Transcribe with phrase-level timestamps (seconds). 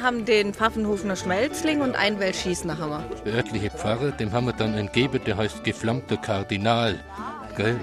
[0.00, 3.04] Wir haben den Pfaffenhofener Schmelzling und einen Weltschießner Hammer.
[3.26, 6.98] Der örtliche Pfarrer, dem haben wir dann einen Geber, der heißt geflammter Kardinal.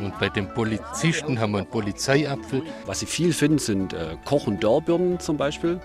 [0.02, 2.64] Und bei den Polizisten haben wir einen Polizeiapfel.
[2.88, 5.80] Was sie viel finden, sind äh, Koch- und Dörrbirnen zum Beispiel.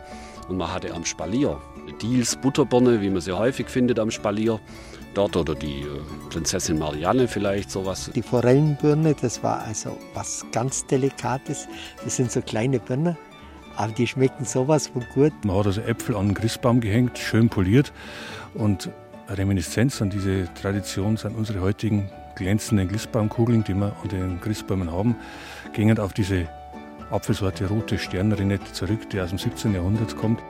[0.49, 1.61] Und man hatte am Spalier
[2.01, 4.59] Diels Butterbirne, wie man sie häufig findet am Spalier.
[5.12, 8.11] Dort oder die äh, Prinzessin Marianne vielleicht sowas.
[8.15, 11.69] Die Forellenbirne, das war also was ganz Delikates.
[12.03, 13.19] Das sind so kleine Birnen,
[13.77, 15.33] aber die schmecken sowas von gut.
[15.45, 17.93] Man hat also Äpfel an den Christbaum gehängt, schön poliert.
[18.55, 18.91] Und
[19.27, 24.91] eine Reminiszenz an diese Tradition sind unsere heutigen glänzenden Christbaumkugeln, die wir an den Christbäumen
[24.91, 25.17] haben,
[25.73, 26.48] gingen auf diese
[27.11, 29.75] Apfelsorte rote Sternrinette zurück, die aus dem 17.
[29.75, 30.41] Jahrhundert kommt.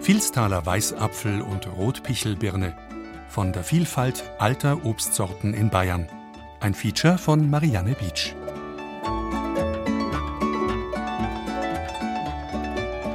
[0.00, 2.74] Vilstaler Weißapfel und Rotpichelbirne
[3.32, 6.06] von der Vielfalt alter Obstsorten in Bayern.
[6.60, 8.34] Ein Feature von Marianne Beach.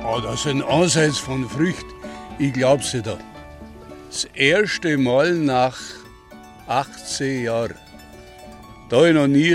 [0.03, 1.93] Oh, das sind Ansatz von Früchten.
[2.39, 3.19] Ich glaub's dir da.
[4.09, 5.77] Das erste Mal nach
[6.65, 7.75] 18 Jahren.
[8.89, 9.53] Da habe ich noch nie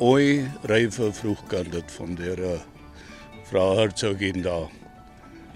[0.00, 2.62] eine reife Frucht geerntet von der
[3.50, 4.70] Frau Herzogin da.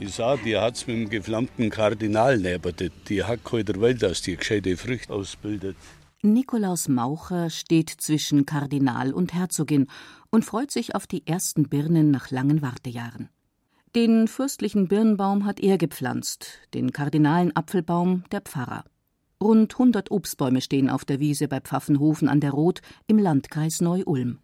[0.00, 2.82] Ich sag, die hat's mit dem geflammten Kardinal näbert.
[3.08, 5.76] Die hat keine der Welt, dass die gescheite Früchte ausbildet.
[6.22, 9.86] Nikolaus Maucher steht zwischen Kardinal und Herzogin
[10.30, 13.28] und freut sich auf die ersten Birnen nach langen Wartejahren.
[13.94, 18.84] Den fürstlichen Birnbaum hat er gepflanzt, den kardinalen Apfelbaum der Pfarrer.
[19.40, 24.38] Rund 100 Obstbäume stehen auf der Wiese bei Pfaffenhofen an der Roth im Landkreis Neu-Ulm.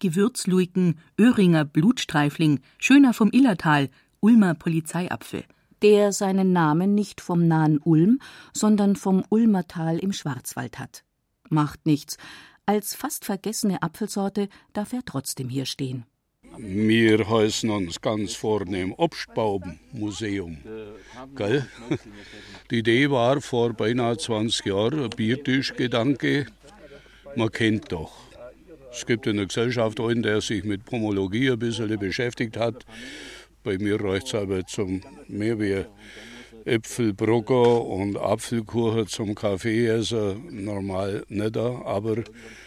[0.00, 3.90] Gewürzluiken, Öhringer Blutstreifling, Schöner vom Illertal,
[4.22, 5.44] Ulmer Polizeiapfel.
[5.80, 8.20] Der seinen Namen nicht vom nahen Ulm,
[8.52, 11.04] sondern vom Ulmertal im Schwarzwald hat.
[11.48, 12.18] Macht nichts.
[12.66, 16.04] Als fast vergessene Apfelsorte darf er trotzdem hier stehen.
[16.58, 20.58] Wir heißen uns ganz vornehm Obstbaummuseum.
[21.34, 21.66] Gell?
[22.70, 26.46] Die Idee war vor beinahe 20 Jahren ein Biertischgedanke.
[27.36, 28.12] Man kennt doch.
[28.92, 32.84] Es gibt in der Gesellschaft einen, der sich mit Pomologie ein bisschen beschäftigt hat.
[33.62, 35.84] Bei mir reicht es aber zum mehr wie
[36.64, 41.56] Äpfelbrocker und Apfelkuchen zum Kaffeeessen normal nicht.
[41.56, 42.16] Aber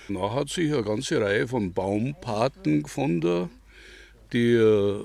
[0.10, 3.50] da hat sich eine ganze Reihe von Baumpaten gefunden,
[4.32, 5.00] die äh,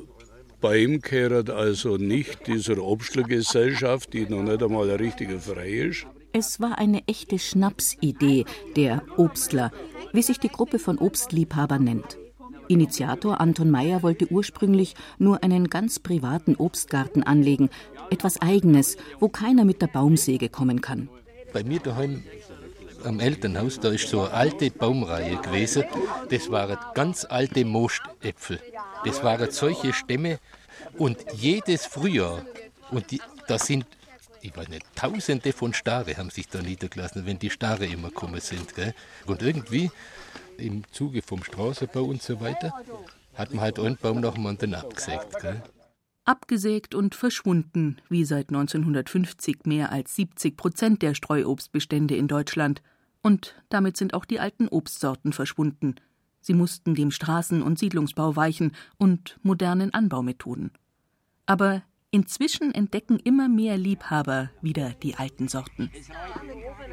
[0.60, 6.06] bei ihm gehört also nicht dieser Obstlergesellschaft, die noch nicht einmal ein richtiger Verein ist.
[6.32, 8.44] Es war eine echte Schnapsidee,
[8.76, 9.70] der Obstler,
[10.12, 12.18] wie sich die Gruppe von Obstliebhabern nennt.
[12.68, 17.70] Initiator Anton Meyer wollte ursprünglich nur einen ganz privaten Obstgarten anlegen,
[18.10, 21.08] etwas Eigenes, wo keiner mit der Baumsäge kommen kann.
[21.52, 22.22] Bei mir daheim
[23.04, 25.84] am Elternhaus, da ist so eine alte Baumreihe gewesen.
[26.30, 28.60] Das waren ganz alte Moostäpfel.
[29.04, 30.38] Das waren solche Stämme
[30.96, 32.44] und jedes Frühjahr,
[32.90, 33.04] und
[33.46, 33.86] da sind,
[34.40, 38.40] ich weiß nicht, tausende von Stare haben sich da niedergelassen, wenn die Stare immer gekommen
[38.40, 38.74] sind.
[38.74, 38.94] Gell?
[39.26, 39.90] Und irgendwie
[40.58, 42.72] im Zuge vom Straßenbau und so weiter
[43.34, 45.40] hat man halt einen Baum nach dem anderen abgesägt.
[45.40, 45.62] Gell?
[46.24, 52.82] Abgesägt und verschwunden, wie seit 1950 mehr als 70 Prozent der Streuobstbestände in Deutschland.
[53.22, 55.94] Und damit sind auch die alten Obstsorten verschwunden.
[56.40, 60.72] Sie mussten dem Straßen- und Siedlungsbau weichen und modernen Anbaumethoden.
[61.46, 65.90] Aber inzwischen entdecken immer mehr Liebhaber wieder die alten Sorten.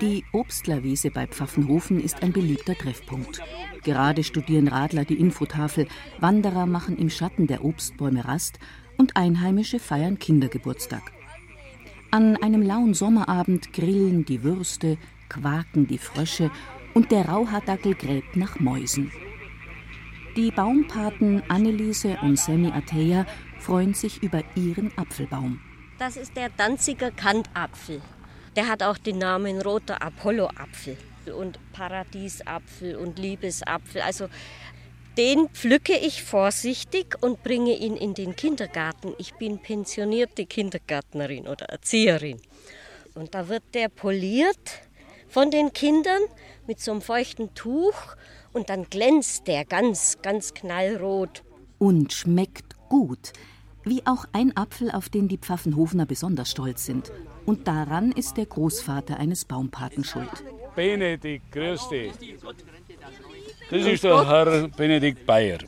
[0.02, 3.42] Die Obstlerwiese bei Pfaffenhofen ist ein beliebter Treffpunkt.
[3.84, 5.88] Gerade studieren Radler die Infotafel,
[6.20, 8.60] Wanderer machen im Schatten der Obstbäume Rast
[8.98, 11.14] und Einheimische feiern Kindergeburtstag.
[12.12, 14.98] An einem lauen Sommerabend grillen die Würste,
[15.30, 16.52] quaken die Frösche
[16.94, 19.12] und der Rauhaardackel gräbt nach Mäusen.
[20.36, 23.26] Die Baumpaten Anneliese und Sammy Ateya
[23.66, 25.60] freuen sich über ihren Apfelbaum.
[25.98, 28.00] Das ist der Danziger Kantapfel.
[28.56, 30.98] Der hat auch den Namen roter Apollo-Apfel
[31.36, 34.02] und Paradiesapfel und Liebesapfel.
[34.02, 34.28] Also
[35.18, 39.14] den pflücke ich vorsichtig und bringe ihn in den Kindergarten.
[39.18, 42.40] Ich bin pensionierte Kindergärtnerin oder Erzieherin.
[43.16, 44.82] Und da wird der poliert
[45.28, 46.22] von den Kindern
[46.68, 47.96] mit so einem feuchten Tuch
[48.54, 51.44] und dann glänzt der ganz, ganz knallrot.
[51.80, 53.34] Und schmeckt Gut,
[53.84, 57.12] wie auch ein Apfel, auf den die Pfaffenhofner besonders stolz sind.
[57.46, 60.30] Und daran ist der Großvater eines Baumpaten schuld.
[60.76, 62.14] Benedikt, grüß dich.
[63.70, 65.60] Das ist der Herr Benedikt Bayer.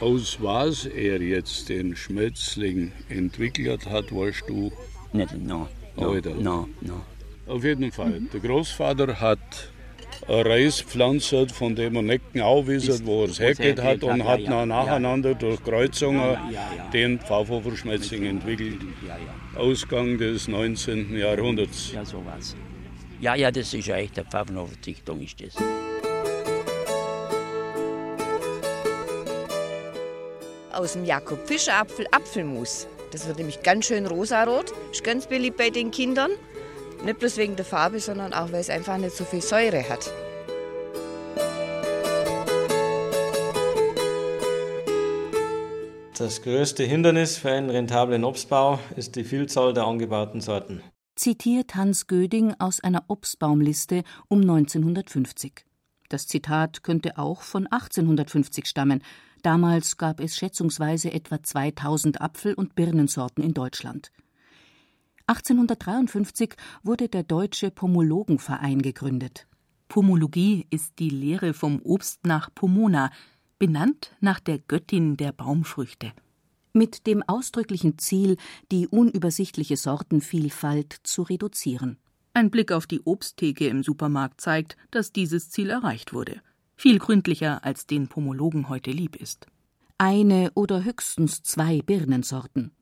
[0.00, 4.72] Aus was er jetzt den Schmetzling entwickelt hat, weißt du?
[5.12, 5.68] Nicht, no.
[5.96, 7.00] No, no, no.
[7.46, 8.20] Auf jeden Fall.
[8.32, 9.71] Der Großvater hat
[10.28, 14.40] eine Reispflanze, von dem er nicht genau wissen, wo er es hergeht hat, und hat
[14.40, 16.36] ja, nacheinander durch Kreuzungen
[16.92, 18.80] den Pfafferschmetzling Schmetzling entwickelt.
[19.56, 21.16] Ausgang des 19.
[21.16, 21.92] Jahrhunderts.
[21.92, 22.56] Ja, so was.
[23.20, 25.54] Ja, ja, das ist ja echt eine Pfaffenhofer Dichtung, ist das.
[30.72, 32.86] Aus dem Jakob Fischer Apfel Apfelmus.
[33.12, 36.30] Das wird nämlich ganz schön rosarot, ist ganz beliebt bei den Kindern.
[37.04, 40.12] Nicht bloß wegen der Farbe, sondern auch, weil es einfach nicht so viel Säure hat.
[46.16, 50.80] Das größte Hindernis für einen rentablen Obstbau ist die Vielzahl der angebauten Sorten.
[51.16, 55.64] Zitiert Hans Göding aus einer Obstbaumliste um 1950.
[56.08, 59.02] Das Zitat könnte auch von 1850 stammen.
[59.42, 64.12] Damals gab es schätzungsweise etwa 2000 Apfel- und Birnensorten in Deutschland.
[65.32, 69.46] 1853 wurde der Deutsche Pomologenverein gegründet.
[69.88, 73.10] Pomologie ist die Lehre vom Obst nach Pomona,
[73.58, 76.12] benannt nach der Göttin der Baumfrüchte.
[76.74, 78.36] Mit dem ausdrücklichen Ziel,
[78.70, 81.96] die unübersichtliche Sortenvielfalt zu reduzieren.
[82.34, 86.42] Ein Blick auf die Obsttheke im Supermarkt zeigt, dass dieses Ziel erreicht wurde.
[86.76, 89.46] Viel gründlicher, als den Pomologen heute lieb ist.
[89.96, 92.72] Eine oder höchstens zwei Birnensorten.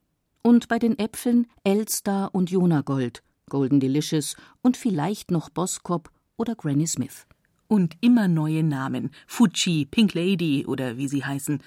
[0.43, 6.87] Und bei den Äpfeln Elster und Jonagold, Golden Delicious und vielleicht noch Boskop oder Granny
[6.87, 7.27] Smith.
[7.67, 11.61] Und immer neue Namen, Fuji, Pink Lady oder wie sie heißen,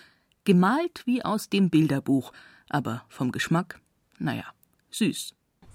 [0.44, 2.32] gemalt wie aus dem Bilderbuch,
[2.68, 3.80] aber vom Geschmack,
[4.18, 4.44] naja,
[4.90, 5.34] süß.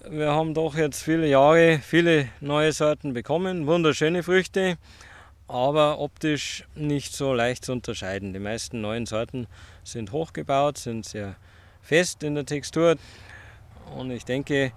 [0.10, 4.78] Wir haben doch jetzt viele Jahre viele neue Sorten bekommen, wunderschöne Früchte,
[5.48, 8.34] aber optisch nicht so leicht zu unterscheiden.
[8.34, 9.48] Die meisten neuen Sorten
[9.84, 11.36] sind hochgebaut, sind sehr
[11.90, 12.98] fest in der Textur.
[13.98, 14.72] Und ich denke,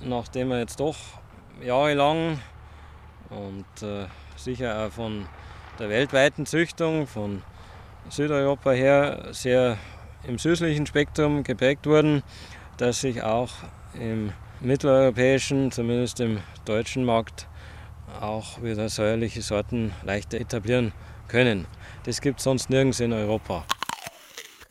[0.00, 0.96] nachdem wir jetzt doch
[1.62, 2.40] jahrelang
[3.30, 5.28] und äh, sicher auch von
[5.78, 7.42] der weltweiten Züchtung von
[8.08, 9.78] Südeuropa her sehr
[10.26, 12.24] im süßlichen Spektrum geprägt wurden,
[12.78, 13.50] dass sich auch
[13.94, 17.46] im mitteleuropäischen, zumindest im deutschen Markt,
[18.20, 20.92] auch wieder säuerliche Sorten leichter etablieren
[21.28, 21.66] können.
[22.04, 23.64] Das gibt es sonst nirgends in Europa.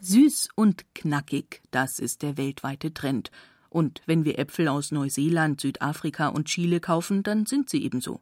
[0.06, 3.32] Süß und knackig, das ist der weltweite Trend.
[3.70, 8.20] Und wenn wir Äpfel aus Neuseeland, Südafrika und Chile kaufen, dann sind sie ebenso.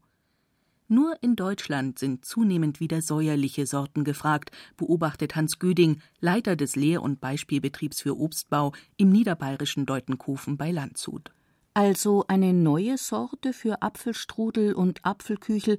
[0.87, 7.01] Nur in Deutschland sind zunehmend wieder säuerliche Sorten gefragt, beobachtet Hans Göding, Leiter des Lehr-
[7.01, 11.31] und Beispielbetriebs für Obstbau im niederbayerischen Deutenkofen bei Landshut.
[11.73, 15.75] Also eine neue Sorte für Apfelstrudel und Apfelküchel,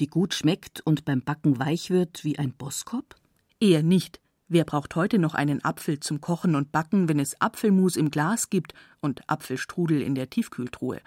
[0.00, 3.16] die gut schmeckt und beim Backen weich wird wie ein Boskop?
[3.60, 4.21] Eher nicht.
[4.54, 8.50] Wer braucht heute noch einen Apfel zum Kochen und Backen, wenn es Apfelmus im Glas
[8.50, 11.00] gibt und Apfelstrudel in der Tiefkühltruhe?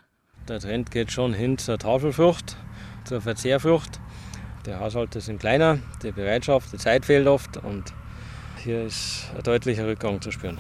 [0.48, 2.58] Der Trend geht schon hin zur Tafelfrucht,
[3.04, 4.00] zur Verzehrfrucht.
[4.66, 7.94] Die Haushalte sind kleiner, die Bereitschaft, die Zeit fehlt oft und
[8.64, 10.60] hier ist ein deutlicher Rückgang zu spüren.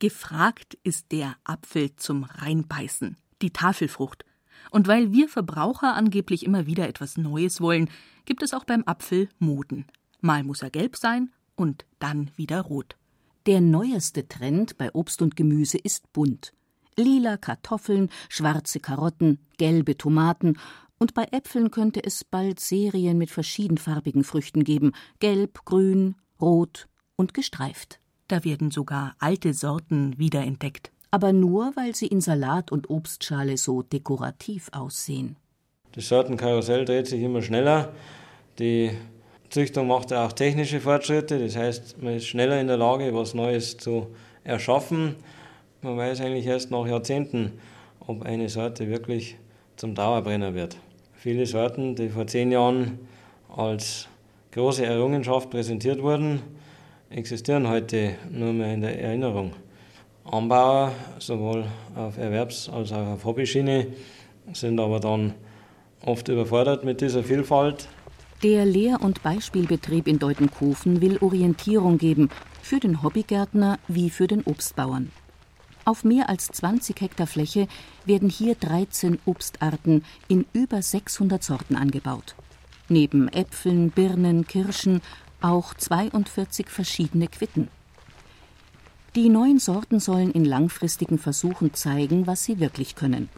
[0.00, 4.24] Gefragt ist der Apfel zum Reinbeißen, die Tafelfrucht.
[4.72, 7.88] Und weil wir Verbraucher angeblich immer wieder etwas Neues wollen,
[8.24, 9.86] gibt es auch beim Apfel Moden.
[10.20, 12.96] Mal muss er gelb sein, und dann wieder rot.
[13.46, 16.52] Der neueste Trend bei Obst und Gemüse ist bunt.
[16.96, 20.58] Lila Kartoffeln, schwarze Karotten, gelbe Tomaten
[20.98, 27.34] und bei Äpfeln könnte es bald Serien mit verschiedenfarbigen Früchten geben: gelb, grün, rot und
[27.34, 28.00] gestreift.
[28.26, 30.92] Da werden sogar alte Sorten wiederentdeckt.
[31.10, 35.36] Aber nur, weil sie in Salat und Obstschale so dekorativ aussehen.
[35.92, 37.94] Das Sortenkarussell dreht sich immer schneller.
[38.58, 38.90] Die
[39.50, 43.78] Züchtung macht auch technische Fortschritte, das heißt, man ist schneller in der Lage, was Neues
[43.78, 44.08] zu
[44.44, 45.16] erschaffen.
[45.80, 47.52] Man weiß eigentlich erst nach Jahrzehnten,
[48.06, 49.36] ob eine Sorte wirklich
[49.76, 50.76] zum Dauerbrenner wird.
[51.14, 52.98] Viele Sorten, die vor zehn Jahren
[53.56, 54.06] als
[54.52, 56.42] große Errungenschaft präsentiert wurden,
[57.08, 59.52] existieren heute nur mehr in der Erinnerung.
[60.24, 61.64] Anbauer, sowohl
[61.96, 63.86] auf Erwerbs- als auch auf Hobbyschiene,
[64.52, 65.32] sind aber dann
[66.04, 67.88] oft überfordert mit dieser Vielfalt
[68.42, 72.30] der Lehr- und Beispielbetrieb in Deutenkofen will Orientierung geben,
[72.62, 75.10] für den Hobbygärtner wie für den Obstbauern.
[75.84, 77.66] Auf mehr als 20 Hektar Fläche
[78.04, 82.34] werden hier 13 Obstarten in über 600 Sorten angebaut.
[82.88, 85.00] Neben Äpfeln, Birnen, Kirschen
[85.40, 87.68] auch 42 verschiedene Quitten.
[89.14, 93.28] Die neuen Sorten sollen in langfristigen Versuchen zeigen, was sie wirklich können.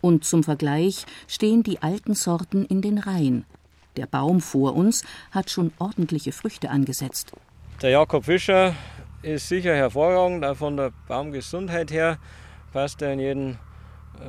[0.00, 3.46] Und zum Vergleich stehen die alten Sorten in den Reihen.
[3.96, 7.32] Der Baum vor uns hat schon ordentliche Früchte angesetzt.
[7.80, 8.74] Der Jakob Fischer
[9.22, 12.18] ist sicher hervorragend, auch von der Baumgesundheit her
[12.72, 13.58] passt er in jeden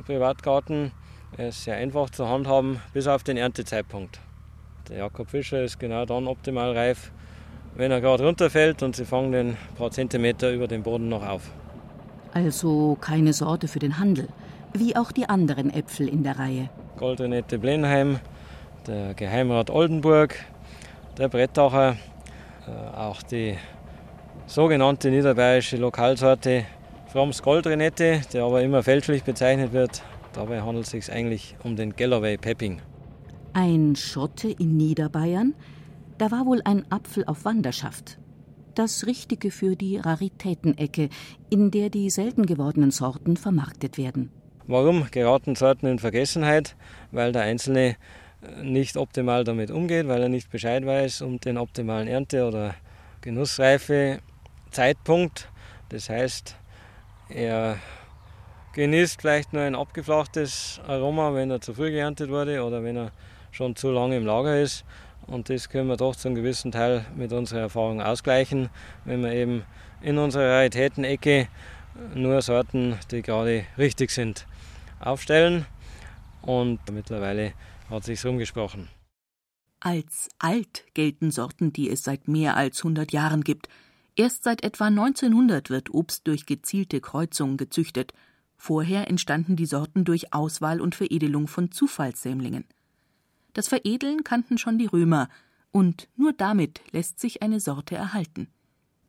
[0.06, 0.92] Privatgarten.
[1.36, 4.20] Er ist sehr einfach zu handhaben, bis auf den Erntezeitpunkt.
[4.88, 7.10] Der Jakob Fischer ist genau dann optimal reif,
[7.74, 11.26] wenn er gerade runterfällt und sie fangen den ein paar Zentimeter über dem Boden noch
[11.26, 11.50] auf.
[12.32, 14.28] Also keine Sorte für den Handel,
[14.72, 16.70] wie auch die anderen Äpfel in der Reihe.
[16.96, 18.20] Goldrenette Blenheim,
[18.86, 20.34] der Geheimrat Oldenburg,
[21.18, 21.96] der Brettacher,
[22.66, 23.56] äh, auch die
[24.46, 26.64] sogenannte niederbayerische Lokalsorte
[27.08, 30.02] Fromms Goldrenette, der aber immer fälschlich bezeichnet wird.
[30.32, 32.80] Dabei handelt es sich eigentlich um den Galloway Pepping.
[33.54, 35.54] Ein Schotte in Niederbayern?
[36.18, 38.18] Da war wohl ein Apfel auf Wanderschaft.
[38.74, 41.08] Das Richtige für die Raritätenecke,
[41.48, 44.30] in der die selten gewordenen Sorten vermarktet werden.
[44.66, 46.76] Warum geraten Sorten in Vergessenheit?
[47.12, 47.96] Weil der Einzelne
[48.62, 52.74] nicht optimal damit umgeht, weil er nicht Bescheid weiß um den optimalen Ernte- oder
[53.20, 54.20] Genussreife
[54.70, 55.48] Zeitpunkt.
[55.88, 56.56] Das heißt,
[57.28, 57.78] er
[58.74, 63.12] genießt vielleicht nur ein abgeflachtes Aroma, wenn er zu früh geerntet wurde oder wenn er
[63.50, 64.84] schon zu lange im Lager ist.
[65.26, 68.68] Und das können wir doch zu einem gewissen Teil mit unserer Erfahrung ausgleichen,
[69.04, 69.64] wenn wir eben
[70.02, 71.48] in unserer Raritätenecke
[72.14, 74.46] nur Sorten, die gerade richtig sind,
[75.00, 75.66] aufstellen.
[76.42, 77.54] Und mittlerweile
[77.90, 78.88] hat sich rumgesprochen.
[79.80, 83.68] Als alt gelten Sorten, die es seit mehr als 100 Jahren gibt.
[84.16, 88.12] Erst seit etwa 1900 wird Obst durch gezielte Kreuzungen gezüchtet.
[88.56, 92.64] Vorher entstanden die Sorten durch Auswahl und Veredelung von Zufallssämlingen.
[93.52, 95.28] Das Veredeln kannten schon die Römer,
[95.72, 98.48] und nur damit lässt sich eine Sorte erhalten.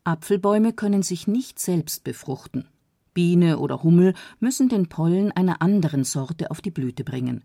[0.04, 2.68] Apfelbäume können sich nicht selbst befruchten.
[3.14, 7.44] Biene oder Hummel müssen den Pollen einer anderen Sorte auf die Blüte bringen.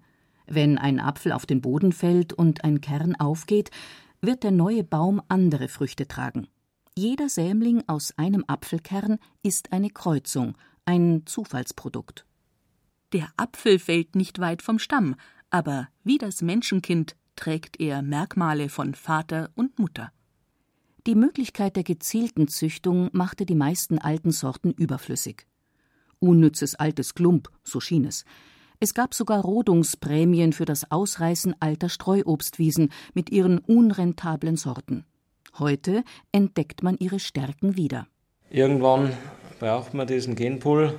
[0.54, 3.71] Wenn ein Apfel auf den Boden fällt und ein Kern aufgeht,
[4.21, 6.47] wird der neue Baum andere Früchte tragen.
[6.94, 12.26] Jeder Sämling aus einem Apfelkern ist eine Kreuzung, ein Zufallsprodukt.
[13.14, 15.14] Der Apfel fällt nicht weit vom Stamm,
[15.49, 20.12] aber wie das Menschenkind trägt er Merkmale von Vater und Mutter.
[21.06, 25.47] Die Möglichkeit der gezielten Züchtung machte die meisten alten Sorten überflüssig.
[26.18, 28.26] Unnützes altes Klump, so schien es.
[28.83, 35.05] Es gab sogar Rodungsprämien für das Ausreißen alter Streuobstwiesen mit ihren unrentablen Sorten.
[35.57, 38.09] Heute entdeckt man ihre Stärken wieder.
[38.51, 39.12] Irgendwann
[39.61, 40.99] braucht man diesen Genpool,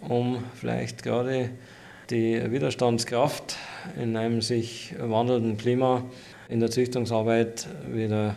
[0.00, 1.50] um vielleicht gerade
[2.10, 3.54] die Widerstandskraft
[3.96, 6.02] in einem sich wandelnden Klima
[6.48, 8.34] in der Züchtungsarbeit wieder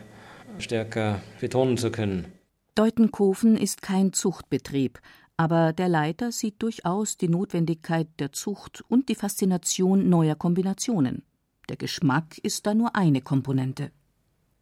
[0.60, 2.28] stärker betonen zu können.
[2.76, 5.00] Deutenkofen ist kein Zuchtbetrieb,
[5.38, 11.24] aber der Leiter sieht durchaus die Notwendigkeit der Zucht und die Faszination neuer Kombinationen.
[11.70, 13.92] Der Geschmack ist da nur eine Komponente.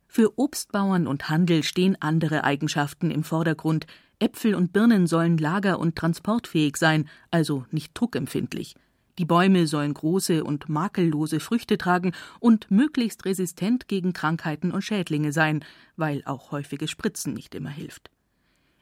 [0.08, 3.88] Für Obstbauern und Handel stehen andere Eigenschaften im Vordergrund.
[4.20, 8.76] Äpfel und Birnen sollen lager- und transportfähig sein, also nicht druckempfindlich.
[9.18, 15.32] Die Bäume sollen große und makellose Früchte tragen und möglichst resistent gegen Krankheiten und Schädlinge
[15.32, 15.64] sein,
[15.96, 18.10] weil auch häufiges Spritzen nicht immer hilft.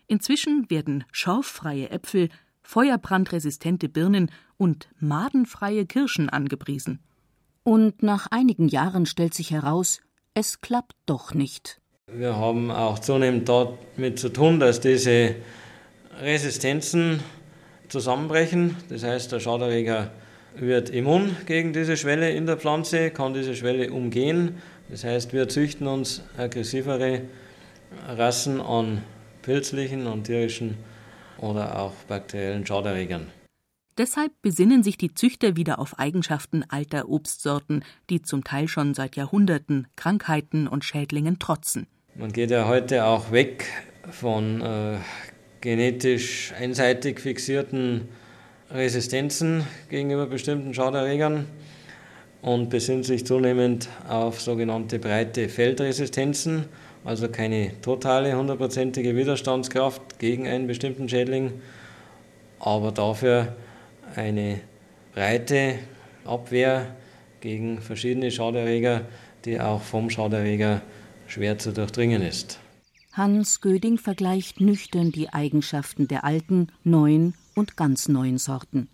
[0.09, 2.29] Inzwischen werden schorffreie Äpfel,
[2.63, 6.99] feuerbrandresistente Birnen und madenfreie Kirschen angepriesen.
[7.63, 10.01] Und nach einigen Jahren stellt sich heraus,
[10.33, 11.79] es klappt doch nicht.
[12.11, 15.35] Wir haben auch zunehmend damit zu tun, dass diese
[16.19, 17.19] Resistenzen
[17.87, 18.77] zusammenbrechen.
[18.89, 20.09] Das heißt, der Schaderreger
[20.55, 24.57] wird immun gegen diese Schwelle in der Pflanze, kann diese Schwelle umgehen.
[24.89, 27.21] Das heißt, wir züchten uns aggressivere
[28.07, 29.03] Rassen an
[29.41, 30.77] pilzlichen und tierischen
[31.37, 33.27] oder auch bakteriellen Schaderregern.
[33.97, 39.17] Deshalb besinnen sich die Züchter wieder auf Eigenschaften alter Obstsorten, die zum Teil schon seit
[39.17, 41.85] Jahrhunderten Krankheiten und Schädlingen trotzen.
[42.15, 43.65] Man geht ja heute auch weg
[44.09, 44.97] von äh,
[45.59, 48.07] genetisch einseitig fixierten
[48.71, 51.45] Resistenzen gegenüber bestimmten Schaderregern
[52.41, 56.65] und besinnt sich zunehmend auf sogenannte breite Feldresistenzen,
[57.03, 61.61] also keine totale hundertprozentige Widerstandskraft gegen einen bestimmten Schädling,
[62.59, 63.55] aber dafür
[64.15, 64.59] eine
[65.13, 65.75] breite
[66.25, 66.95] Abwehr
[67.41, 69.01] gegen verschiedene Schaderreger,
[69.45, 70.81] die auch vom Schaderreger
[71.27, 72.59] schwer zu durchdringen ist.
[73.13, 78.87] Hans Göding vergleicht nüchtern die Eigenschaften der alten, neuen und ganz neuen Sorten.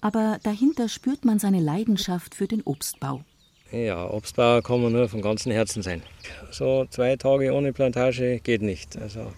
[0.00, 3.22] Aber dahinter spürt man seine Leidenschaft für den Obstbau.
[3.70, 6.02] Ja, Obstbauer kann man nur von ganzem Herzen sein.
[6.50, 8.96] So zwei Tage ohne Plantage geht nicht.
[8.96, 9.32] Also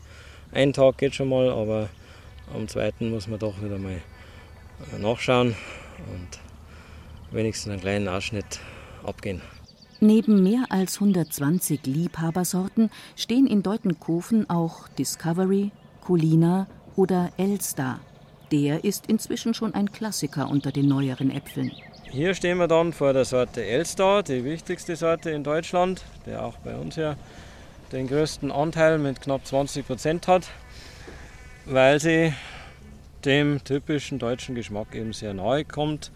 [0.52, 1.88] Ein Tag geht schon mal, aber
[2.54, 4.00] am zweiten muss man doch wieder mal
[4.92, 5.54] äh, nachschauen
[6.12, 6.38] und
[7.30, 8.60] wenigstens einen kleinen Ausschnitt
[9.04, 9.40] abgehen.
[10.00, 18.00] Neben mehr als 120 Liebhabersorten stehen in Deutenkofen auch Discovery, Colina oder Elstar.
[18.50, 21.70] Der ist inzwischen schon ein Klassiker unter den neueren Äpfeln.
[22.12, 26.56] Hier stehen wir dann vor der Sorte Elstar, die wichtigste Sorte in Deutschland, der auch
[26.56, 27.14] bei uns ja
[27.92, 30.48] den größten Anteil mit knapp 20 Prozent hat,
[31.66, 32.34] weil sie
[33.24, 36.10] dem typischen deutschen Geschmack eben sehr nahe kommt.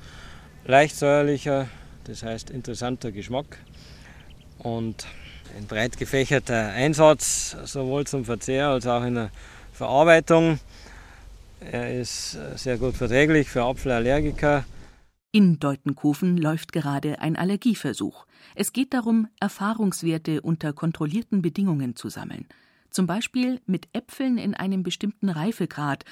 [0.64, 1.68] Leicht säuerlicher,
[2.08, 3.58] das heißt interessanter Geschmack
[4.58, 5.06] und
[5.56, 9.30] ein breit gefächerter Einsatz, sowohl zum Verzehr als auch in der
[9.72, 10.58] Verarbeitung.
[11.60, 14.64] Er ist sehr gut verträglich für Apfelallergiker
[15.34, 18.24] in Deutenkofen läuft gerade ein Allergieversuch.
[18.54, 22.46] Es geht darum, Erfahrungswerte unter kontrollierten Bedingungen zu sammeln.
[22.90, 26.04] Zum Beispiel mit Äpfeln in einem bestimmten Reifegrad.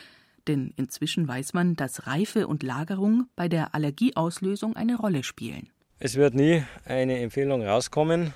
[0.49, 5.69] Denn inzwischen weiß man, dass Reife und Lagerung bei der Allergieauslösung eine Rolle spielen.
[6.01, 8.33] Es wird nie eine Empfehlung rauskommen,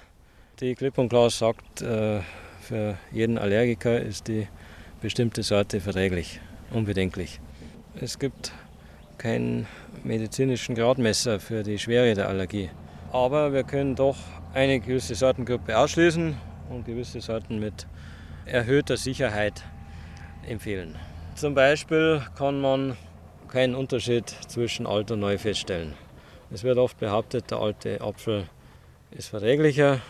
[0.60, 2.20] die klipp und klar sagt, äh,
[2.60, 4.46] für jeden Allergiker ist die
[5.00, 6.40] bestimmte Sorte verträglich,
[6.70, 7.40] unbedenklich.
[8.00, 8.52] Es gibt
[9.18, 9.66] keinen
[10.04, 12.70] medizinischen Gradmesser für die Schwere der Allergie.
[13.12, 14.16] Aber wir können doch
[14.54, 16.36] eine gewisse Sortengruppe ausschließen
[16.70, 17.86] und gewisse Sorten mit
[18.44, 19.62] erhöhter Sicherheit
[20.46, 20.96] empfehlen.
[21.34, 22.96] Zum Beispiel kann man
[23.48, 25.94] keinen Unterschied zwischen alt und neu feststellen.
[26.50, 28.44] Es wird oft behauptet, der alte Apfel
[29.10, 30.00] ist verträglicher.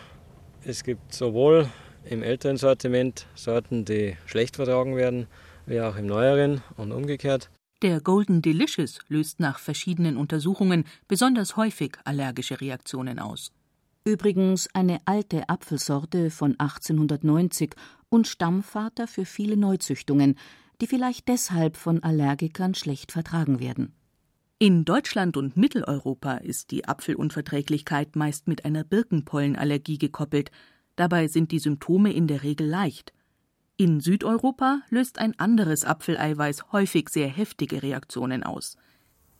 [0.64, 1.69] Es gibt sowohl
[2.05, 5.26] im älteren Sortiment Sorten, die schlecht vertragen werden,
[5.66, 7.50] wie auch im neueren und umgekehrt.
[7.83, 13.52] Der Golden Delicious löst nach verschiedenen Untersuchungen besonders häufig allergische Reaktionen aus.
[14.04, 17.75] Übrigens eine alte Apfelsorte von 1890
[18.09, 20.38] und Stammvater für viele Neuzüchtungen,
[20.80, 23.92] die vielleicht deshalb von Allergikern schlecht vertragen werden.
[24.58, 30.50] In Deutschland und Mitteleuropa ist die Apfelunverträglichkeit meist mit einer Birkenpollenallergie gekoppelt.
[30.97, 33.12] Dabei sind die Symptome in der Regel leicht.
[33.78, 38.78] In Südeuropa löst ein anderes Apfeleiweiß häufig sehr heftige Reaktionen aus.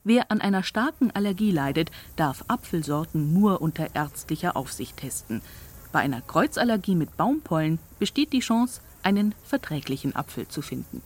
[0.05, 5.41] Wer an einer starken Allergie leidet, darf Apfelsorten nur unter ärztlicher Aufsicht testen.
[5.91, 11.01] Bei einer Kreuzallergie mit Baumpollen besteht die Chance, einen verträglichen Apfel zu finden.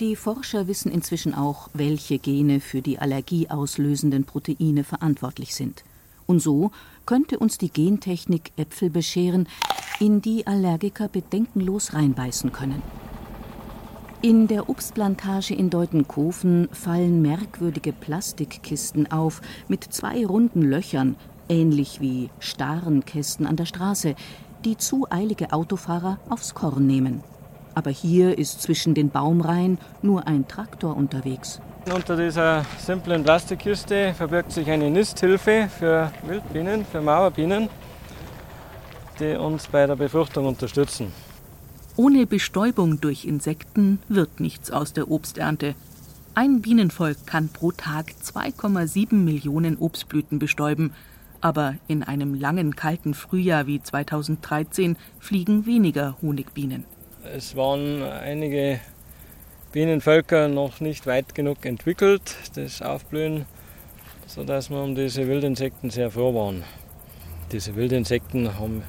[0.00, 5.84] Die Forscher wissen inzwischen auch, welche Gene für die allergieauslösenden Proteine verantwortlich sind.
[6.26, 6.72] Und so
[7.06, 9.48] könnte uns die Gentechnik Äpfel bescheren,
[10.00, 12.82] in die Allergiker bedenkenlos reinbeißen können.
[14.22, 21.16] In der Obstplantage in Deutenkofen fallen merkwürdige Plastikkisten auf mit zwei runden Löchern,
[21.48, 24.14] ähnlich wie Starrenkästen an der Straße,
[24.64, 27.22] die zu eilige Autofahrer aufs Korn nehmen.
[27.76, 31.60] Aber hier ist zwischen den Baumreihen nur ein Traktor unterwegs.
[31.94, 37.68] Unter dieser simplen Plastikkiste verbirgt sich eine Nisthilfe für Wildbienen, für Mauerbienen
[39.18, 41.12] die uns bei der Befruchtung unterstützen.
[41.96, 45.74] Ohne Bestäubung durch Insekten wird nichts aus der Obsternte.
[46.34, 50.92] Ein Bienenvolk kann pro Tag 2,7 Millionen Obstblüten bestäuben,
[51.40, 56.84] aber in einem langen kalten Frühjahr wie 2013 fliegen weniger Honigbienen.
[57.34, 58.78] Es waren einige
[59.72, 63.46] Bienenvölker noch nicht weit genug entwickelt, das Aufblühen,
[64.26, 66.62] sodass wir um diese Wildinsekten sehr froh waren.
[67.52, 68.82] Diese Wildinsekten haben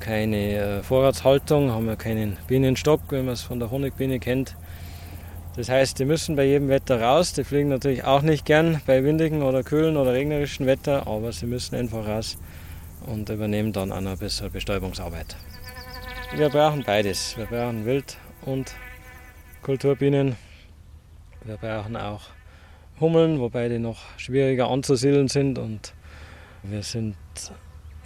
[0.00, 4.54] keine äh, Vorratshaltung, haben wir keinen Bienenstock, wie man es von der Honigbiene kennt.
[5.56, 7.32] Das heißt, die müssen bei jedem Wetter raus.
[7.32, 11.46] Die fliegen natürlich auch nicht gern bei windigen oder kühlen oder regnerischen Wetter, aber sie
[11.46, 12.36] müssen einfach raus
[13.06, 15.36] und übernehmen dann eine bessere Bestäubungsarbeit.
[16.34, 17.36] Wir brauchen beides.
[17.36, 18.74] Wir brauchen Wild- und
[19.62, 20.36] Kulturbienen.
[21.44, 22.22] Wir brauchen auch
[23.00, 25.94] Hummeln, wobei die noch schwieriger anzusiedeln sind und
[26.62, 27.16] wir sind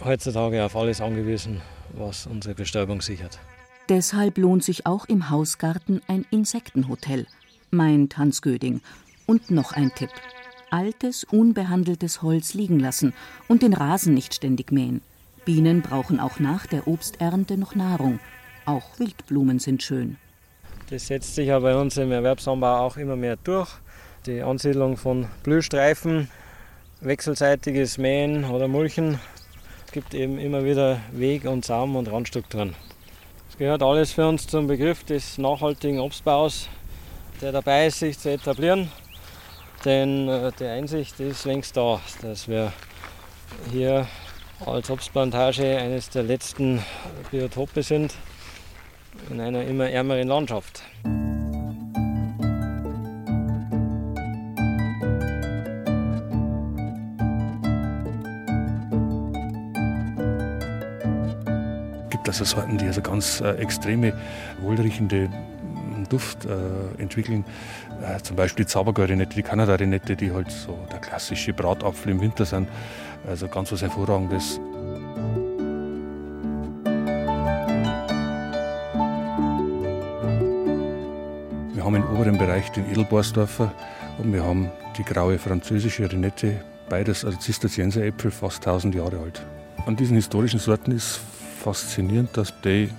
[0.03, 1.61] heutzutage auf alles angewiesen,
[1.93, 3.39] was unsere Bestäubung sichert.
[3.89, 7.25] Deshalb lohnt sich auch im Hausgarten ein Insektenhotel,
[7.71, 8.81] meint Hans Göding.
[9.25, 10.09] Und noch ein Tipp.
[10.69, 13.13] Altes, unbehandeltes Holz liegen lassen
[13.47, 15.01] und den Rasen nicht ständig mähen.
[15.45, 18.19] Bienen brauchen auch nach der Obsternte noch Nahrung.
[18.65, 20.17] Auch Wildblumen sind schön.
[20.89, 23.69] Das setzt sich ja bei uns im Erwerbsanbau auch immer mehr durch.
[24.27, 26.29] Die Ansiedlung von Blühstreifen,
[26.99, 29.19] wechselseitiges Mähen oder Mulchen
[29.91, 32.75] gibt eben immer wieder Weg und Samen und Randstrukturen.
[33.49, 36.69] Es gehört alles für uns zum Begriff des nachhaltigen Obstbaus,
[37.41, 38.91] der dabei ist, sich zu etablieren.
[39.83, 42.71] Denn äh, die Einsicht ist längst da, dass wir
[43.71, 44.07] hier
[44.65, 46.83] als Obstplantage eines der letzten
[47.31, 48.13] Biotope sind,
[49.29, 50.83] in einer immer ärmeren Landschaft.
[62.21, 64.13] gibt also Sorten, die also ganz äh, extreme,
[64.59, 65.27] wohlriechende
[66.11, 67.45] Duft äh, entwickeln.
[68.01, 72.45] Äh, zum Beispiel die Zaubergarinette, die Kanadarinette, die halt so der klassische Bratapfel im Winter
[72.45, 72.67] sind.
[73.27, 74.59] Also ganz was Hervorragendes.
[81.73, 83.73] Wir haben im oberen Bereich den Edelborsdorfer
[84.17, 89.41] und wir haben die graue französische Rinette, beides also Zisterzienseräpfel, fast 1000 Jahre alt.
[89.85, 91.19] An diesen historischen Sorten ist
[91.63, 92.89] faszinierend, dass die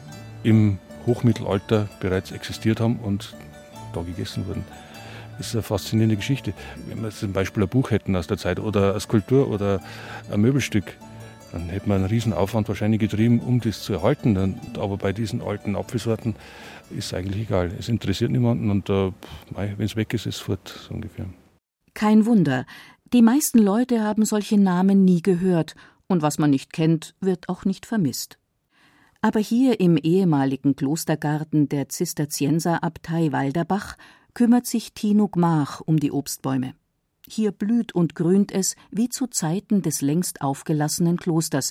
[0.43, 3.35] im Hochmittelalter bereits existiert haben und
[3.93, 4.65] da gegessen wurden.
[5.39, 6.53] Das ist eine faszinierende Geschichte.
[6.87, 9.81] Wenn wir zum Beispiel ein Buch hätten aus der Zeit oder eine Skulptur oder
[10.31, 10.97] ein Möbelstück,
[11.53, 14.59] dann hätte man einen riesen Aufwand wahrscheinlich getrieben, um das zu erhalten.
[14.79, 16.35] Aber bei diesen alten Apfelsorten
[16.91, 17.71] ist es eigentlich egal.
[17.79, 19.13] Es interessiert niemanden und äh,
[19.55, 21.27] wenn es weg ist, ist es fort, so ungefähr.
[21.95, 22.65] Kein Wunder.
[23.13, 25.75] Die meisten Leute haben solche Namen nie gehört
[26.07, 28.39] und was man nicht kennt, wird auch nicht vermisst.
[29.25, 33.97] Aber hier im ehemaligen Klostergarten der Zisterzienserabtei Walderbach
[34.35, 36.75] kümmert sich Tino Gmach um die Obstbäume.
[37.29, 41.71] Hier blüht und grünt es wie zu Zeiten des längst aufgelassenen Klosters,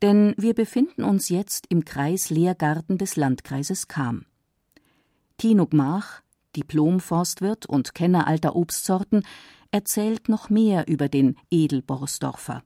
[0.00, 4.24] denn wir befinden uns jetzt im Kreislehrgarten des Landkreises Cham.
[5.36, 6.22] Tino Gmach,
[6.56, 9.22] Diplom-Forstwirt und Kenner alter Obstsorten,
[9.70, 12.62] erzählt noch mehr über den Edelborsdorfer.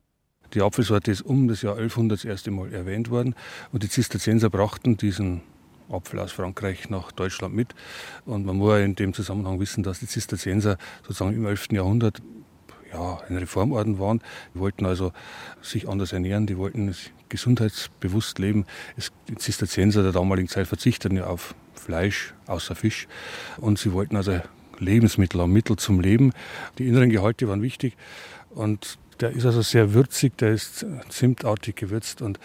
[0.53, 3.35] Die Apfelsorte ist um das Jahr 1100 das erste Mal erwähnt worden
[3.71, 5.41] und die Zisterzienser brachten diesen
[5.89, 7.73] Apfel aus Frankreich nach Deutschland mit.
[8.25, 11.67] Und man muss in dem Zusammenhang wissen, dass die Zisterzienser sozusagen im 11.
[11.71, 12.21] Jahrhundert
[12.91, 14.21] ja, ein Reformorden waren.
[14.53, 15.13] Die wollten also
[15.61, 16.93] sich anders ernähren, die wollten
[17.29, 18.65] gesundheitsbewusst leben.
[19.29, 23.07] die Zisterzienser der damaligen Zeit verzichteten ja auf Fleisch außer Fisch
[23.57, 24.39] und sie wollten also
[24.79, 26.33] Lebensmittel haben, Mittel zum Leben.
[26.77, 27.95] Die inneren Gehalte waren wichtig
[28.49, 32.39] und der ist also sehr würzig, der ist zimtartig gewürzt und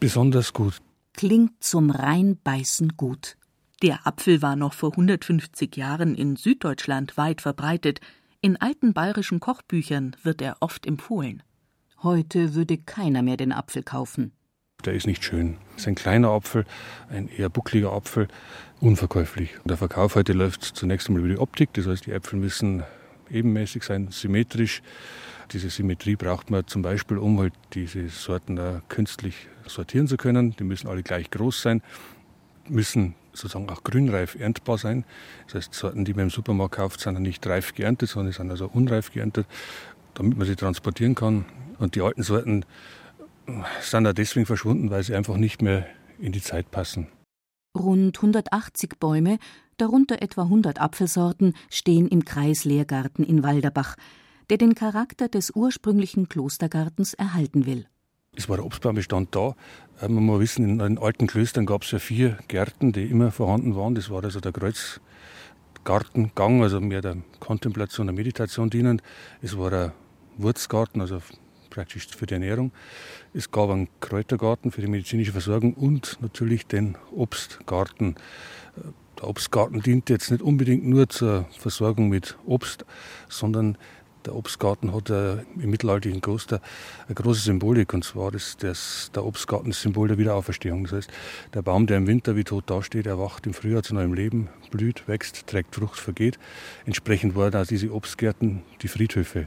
[0.00, 0.78] besonders gut.
[1.12, 3.36] Klingt zum Reinbeißen gut.
[3.82, 8.00] Der Apfel war noch vor 150 Jahren in Süddeutschland weit verbreitet.
[8.40, 11.42] In alten bayerischen Kochbüchern wird er oft empfohlen.
[12.02, 14.32] Heute würde keiner mehr den Apfel kaufen.
[14.84, 15.56] Der ist nicht schön.
[15.74, 16.64] Es ist ein kleiner Apfel,
[17.08, 18.28] ein eher buckliger Apfel,
[18.80, 19.50] unverkäuflich.
[19.64, 22.82] Der Verkauf heute läuft zunächst einmal über die Optik, das heißt, die Äpfel müssen
[23.30, 24.82] ebenmäßig sein, symmetrisch.
[25.52, 30.56] Diese Symmetrie braucht man zum Beispiel, um halt diese Sorten künstlich sortieren zu können.
[30.56, 31.82] Die müssen alle gleich groß sein,
[32.68, 35.04] müssen sozusagen auch grünreif erntbar sein.
[35.46, 38.70] Das heißt, Sorten, die man im Supermarkt kauft, sind nicht reif geerntet, sondern sind also
[38.72, 39.46] unreif geerntet,
[40.14, 41.44] damit man sie transportieren kann.
[41.78, 42.64] Und die alten Sorten
[43.80, 45.86] sind auch deswegen verschwunden, weil sie einfach nicht mehr
[46.18, 47.08] in die Zeit passen.
[47.76, 49.38] Rund 180 Bäume,
[49.76, 53.96] darunter etwa 100 Apfelsorten, stehen im Kreislehrgarten in Walderbach
[54.50, 57.86] der den Charakter des ursprünglichen Klostergartens erhalten will.
[58.36, 59.54] Es war der Obstbaumbestand da.
[60.00, 63.30] Äh, man muss wissen, in den alten Klöstern gab es ja vier Gärten, die immer
[63.30, 63.94] vorhanden waren.
[63.94, 69.02] Das war also der Kreuzgartengang, also mehr der Kontemplation, der Meditation dienend.
[69.40, 69.94] Es war der
[70.36, 71.20] Wurzgarten, also
[71.70, 72.72] praktisch für die Ernährung.
[73.32, 78.16] Es gab einen Kräutergarten für die medizinische Versorgung und natürlich den Obstgarten.
[78.76, 82.84] Äh, der Obstgarten dient jetzt nicht unbedingt nur zur Versorgung mit Obst,
[83.28, 83.78] sondern
[84.26, 86.60] der Obstgarten hat äh, im mittelalterlichen Kloster
[87.06, 90.84] eine große Symbolik, und zwar ist das, der Obstgarten das Symbol der Wiederaufstehung.
[90.84, 91.10] Das heißt,
[91.52, 95.06] der Baum, der im Winter wie tot dasteht, erwacht im Frühjahr zu neuem Leben, blüht,
[95.06, 96.38] wächst, trägt Frucht, vergeht.
[96.86, 99.46] Entsprechend waren auch diese Obstgärten die Friedhöfe.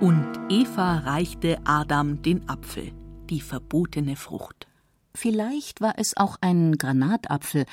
[0.00, 2.92] Und Eva reichte Adam den Apfel,
[3.30, 4.66] die verbotene Frucht.
[5.14, 7.66] Vielleicht war es auch ein Granatapfel,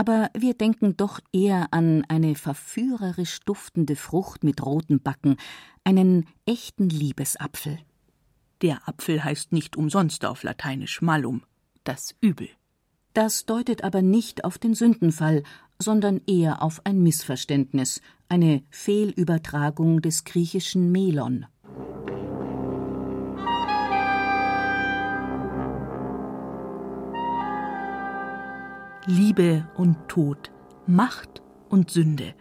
[0.00, 5.36] aber wir denken doch eher an eine verführerisch duftende Frucht mit roten Backen,
[5.84, 7.78] einen echten Liebesapfel.
[8.62, 11.42] Der Apfel heißt nicht umsonst auf Lateinisch Malum,
[11.84, 12.48] das Übel.
[13.12, 15.42] Das deutet aber nicht auf den Sündenfall,
[15.78, 21.44] sondern eher auf ein Missverständnis, eine Fehlübertragung des griechischen Melon.
[29.10, 30.52] Liebe und Tod,
[30.86, 32.32] Macht und Sünde.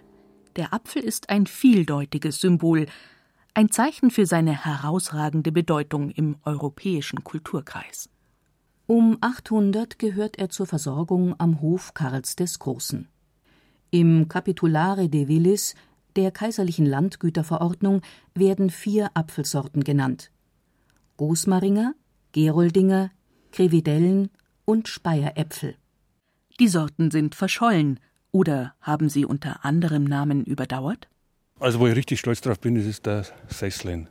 [0.55, 2.85] Der Apfel ist ein vieldeutiges Symbol,
[3.55, 8.07] ein Zeichen für seine herausragende Bedeutung im europäischen Kulturkreis.
[8.85, 13.07] Um 800 gehört er zur Versorgung am Hof Karls des Großen.
[13.89, 15.73] Im Capitulare de Villis,
[16.15, 18.03] der kaiserlichen Landgüterverordnung,
[18.35, 20.29] werden vier Apfelsorten genannt:
[21.17, 21.95] Gosmaringer,
[22.31, 23.09] Geroldinger,
[23.51, 24.29] Krevidellen
[24.65, 25.73] und Speyeräpfel.
[26.59, 31.07] Die Sorten sind verschollen oder haben sie unter anderem Namen überdauert?
[31.57, 34.09] Also wo ich richtig stolz drauf bin, ist der Sesslin.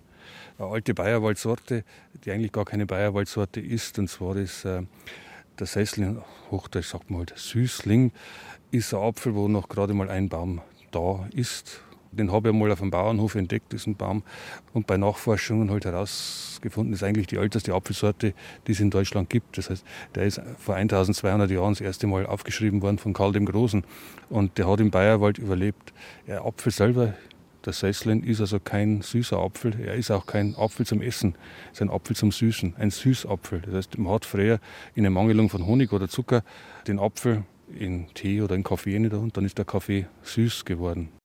[0.59, 1.85] Eine alte Bayerwaldsorte,
[2.25, 3.99] die eigentlich gar keine Bayerwaldsorte ist.
[3.99, 4.83] Und zwar ist äh,
[5.59, 8.13] der Sesslin, Hochdeutsch sagt man halt Süßling,
[8.71, 11.83] ist ein Apfel, wo noch gerade mal ein Baum da ist.
[12.13, 14.23] Den habe ich einmal auf dem Bauernhof entdeckt, diesen Baum.
[14.73, 18.35] Und bei Nachforschungen halt herausgefunden, ist eigentlich die älteste Apfelsorte,
[18.67, 19.59] die es in Deutschland gibt.
[19.59, 23.47] Das heißt, der ist vor 1200 Jahren das erste Mal aufgeschrieben worden von Karl dem
[23.47, 23.85] Großen.
[24.31, 25.93] Und der hat im Bayerwald überlebt.
[26.27, 27.15] Der Apfel selber,
[27.65, 29.79] der Sesslin, ist also kein süßer Apfel.
[29.79, 31.35] Er ist auch kein Apfel zum Essen.
[31.67, 33.61] Es ist ein Apfel zum Süßen, ein Süßapfel.
[33.61, 34.61] Das heißt, man hat früher
[34.95, 36.43] in der Mangelung von Honig oder Zucker
[36.87, 37.45] den Apfel
[37.79, 41.18] in Tee oder in Kaffee nicht und dann ist der Kaffee süß geworden.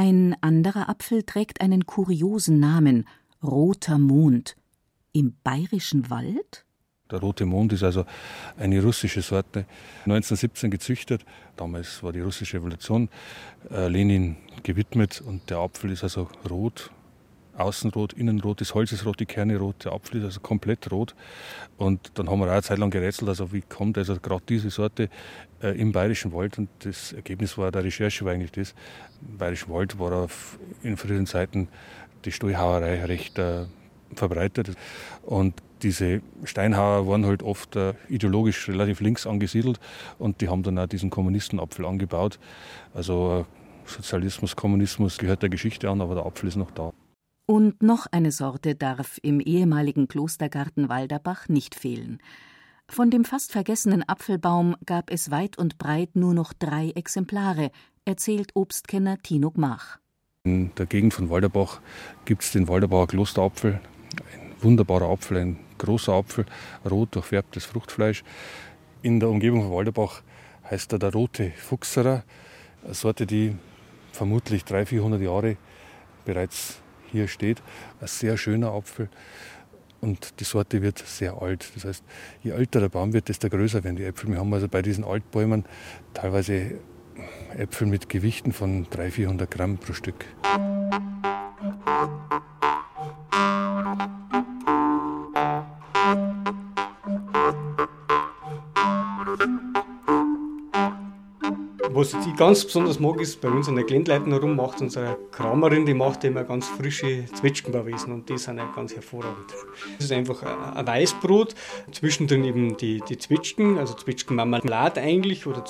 [0.00, 3.04] Ein anderer Apfel trägt einen kuriosen Namen,
[3.42, 4.54] Roter Mond.
[5.10, 6.64] Im bayerischen Wald?
[7.10, 8.04] Der Rote Mond ist also
[8.56, 9.66] eine russische Sorte,
[10.04, 11.24] 1917 gezüchtet.
[11.56, 13.08] Damals war die russische Revolution
[13.72, 16.92] äh, Lenin gewidmet und der Apfel ist also rot,
[17.58, 21.14] außenrot, innenrot, das Holz ist rot, die Kerne rot, der Apfel ist also komplett rot.
[21.76, 24.70] Und dann haben wir auch eine Zeit lang gerätselt, also wie kommt also gerade diese
[24.70, 25.08] Sorte
[25.62, 28.74] äh, im Bayerischen Wald und das Ergebnis war der Recherche war eigentlich das.
[29.28, 31.68] Im Bayerischen Wald war auf, in früheren Zeiten
[32.24, 33.66] die Stallhauerei recht äh,
[34.14, 34.72] verbreitet
[35.22, 39.78] und diese Steinhauer waren halt oft äh, ideologisch relativ links angesiedelt
[40.18, 42.38] und die haben dann auch diesen Kommunistenapfel angebaut.
[42.94, 46.92] Also äh, Sozialismus, Kommunismus gehört der Geschichte an, aber der Apfel ist noch da.
[47.50, 52.18] Und noch eine Sorte darf im ehemaligen Klostergarten Walderbach nicht fehlen.
[52.90, 57.70] Von dem fast vergessenen Apfelbaum gab es weit und breit nur noch drei Exemplare,
[58.04, 59.98] erzählt Obstkenner Tino Gmach.
[60.44, 61.80] In der Gegend von Walderbach
[62.26, 63.80] gibt es den Walderbacher Klosterapfel.
[64.34, 66.44] Ein wunderbarer Apfel, ein großer Apfel,
[66.84, 68.24] rot durchfärbtes Fruchtfleisch.
[69.00, 70.20] In der Umgebung von Walderbach
[70.70, 72.24] heißt er der rote Fuchserer,
[72.84, 73.56] eine Sorte, die
[74.12, 75.56] vermutlich 300, 400 Jahre
[76.26, 77.62] bereits hier steht.
[78.00, 79.08] Ein sehr schöner Apfel
[80.00, 81.70] und die Sorte wird sehr alt.
[81.74, 82.04] Das heißt,
[82.42, 84.30] je älter der Baum wird, desto größer werden die Äpfel.
[84.30, 85.64] Wir haben also bei diesen Altbäumen
[86.14, 86.78] teilweise
[87.56, 90.24] Äpfel mit Gewichten von 300, 400 Gramm pro Stück.
[101.98, 105.84] Was ich ganz besonders mag, ist bei uns an der Glendleiten herum macht unsere Kramerin,
[105.84, 109.52] die macht immer ganz frische Zwetschgenbauwesen und die sind ja ganz hervorragend.
[109.96, 110.44] Das ist einfach
[110.76, 111.56] ein Weißbrot,
[111.90, 115.64] zwischendrin eben die, die Zwetschgen, also Zwetschgenmarmelade eigentlich oder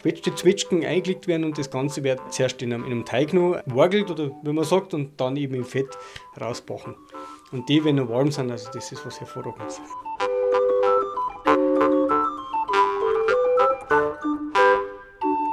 [0.00, 3.60] quetschte Zwetschgen eingelegt werden und das Ganze wird zuerst in einem, in einem Teig noch
[3.66, 5.98] wargelt oder wie man sagt und dann eben im Fett
[6.40, 6.94] rausbachen.
[7.50, 9.82] Und die, wenn noch warm sind, also das ist was Hervorragendes.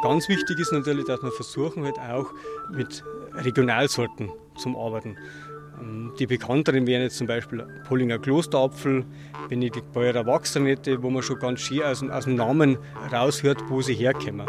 [0.02, 2.32] Ganz wichtig ist natürlich, dass wir versuchen halt auch
[2.72, 5.18] mit Regionalsorten zum Arbeiten.
[5.82, 9.06] Ähm, die bekannteren wären jetzt zum Beispiel Pollinger Klosterapfel,
[9.50, 12.78] Benedikt Beurer Wachsernette, wo man schon ganz schön aus, aus dem Namen
[13.12, 14.48] raushört, wo sie herkommen.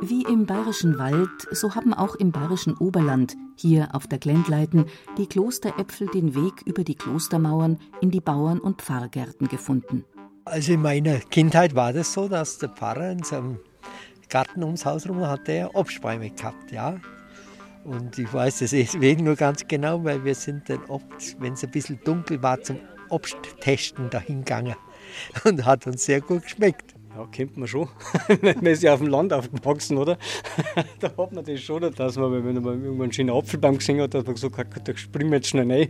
[0.00, 4.86] Wie im Bayerischen Wald, so haben auch im Bayerischen Oberland, hier auf der Glendleiten,
[5.18, 10.04] die Klosteräpfel den Weg über die Klostermauern in die Bauern- und Pfarrgärten gefunden.
[10.44, 13.58] Also in meiner Kindheit war das so, dass der Pfarrer in seinem
[14.28, 17.00] Garten ums Haus herum hat er Obstbäume gehabt, ja.
[17.84, 21.04] Und ich weiß das deswegen nur ganz genau, weil wir sind dann oft,
[21.40, 24.74] wenn es ein bisschen dunkel war, zum Obsttesten dahingegangen.
[25.44, 26.94] Und hat uns sehr gut geschmeckt.
[27.16, 27.88] Ja, kennt man schon.
[28.42, 30.18] man ist ja auf dem Land aufgewachsen, oder?
[31.00, 34.12] da hat man das schon, dass man, wenn man irgendwann einen schönen Apfelbaum gesehen hat,
[34.12, 35.88] dass man gesagt hat, da springen wir jetzt schnell rein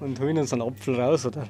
[0.00, 1.48] und holen uns einen Apfel raus, oder?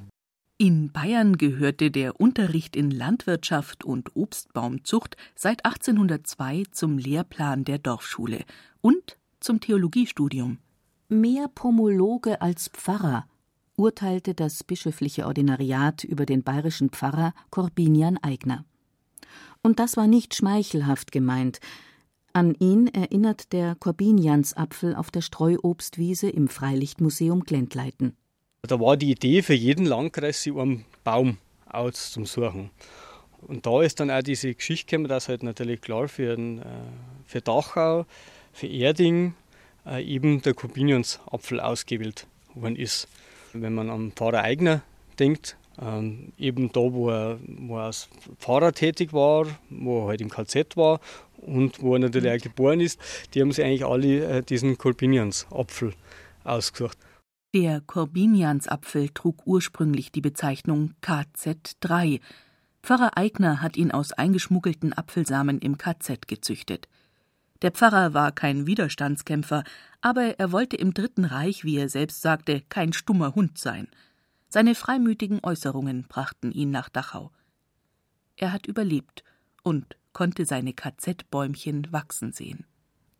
[0.62, 8.44] In Bayern gehörte der Unterricht in Landwirtschaft und Obstbaumzucht seit 1802 zum Lehrplan der Dorfschule
[8.80, 10.58] und zum Theologiestudium.
[11.08, 13.26] Mehr Pomologe als Pfarrer,
[13.74, 18.64] urteilte das bischöfliche Ordinariat über den bayerischen Pfarrer Corbinian Eigner.
[19.64, 21.58] Und das war nicht schmeichelhaft gemeint.
[22.34, 28.16] An ihn erinnert der Corbiniansapfel auf der Streuobstwiese im Freilichtmuseum Glendleiten.
[28.68, 32.70] Da war die Idee für jeden Landkreis, sich einen Baum auszusuchen.
[33.48, 36.64] Und da ist dann auch diese Geschichte gekommen, dass halt natürlich klar für, den, äh,
[37.26, 38.06] für Dachau,
[38.52, 39.34] für Erding
[39.84, 43.08] äh, eben der Corbiniansapfel ausgewählt worden ist.
[43.52, 44.82] Wenn man an Pfarrer Eigner
[45.18, 50.20] denkt, ähm, eben da, wo er, wo er als Pfarrer tätig war, wo er halt
[50.20, 51.00] im KZ war
[51.38, 53.00] und wo er natürlich auch geboren ist,
[53.34, 55.94] die haben sich eigentlich alle äh, diesen Corbiniansapfel
[56.44, 56.96] ausgesucht.
[57.54, 62.22] Der Corbiniansapfel trug ursprünglich die Bezeichnung KZ3.
[62.82, 66.88] Pfarrer Eigner hat ihn aus eingeschmuggelten Apfelsamen im KZ gezüchtet.
[67.60, 69.64] Der Pfarrer war kein Widerstandskämpfer,
[70.00, 73.86] aber er wollte im Dritten Reich, wie er selbst sagte, kein stummer Hund sein.
[74.48, 77.32] Seine freimütigen Äußerungen brachten ihn nach Dachau.
[78.36, 79.24] Er hat überlebt
[79.62, 82.64] und konnte seine KZ-Bäumchen wachsen sehen.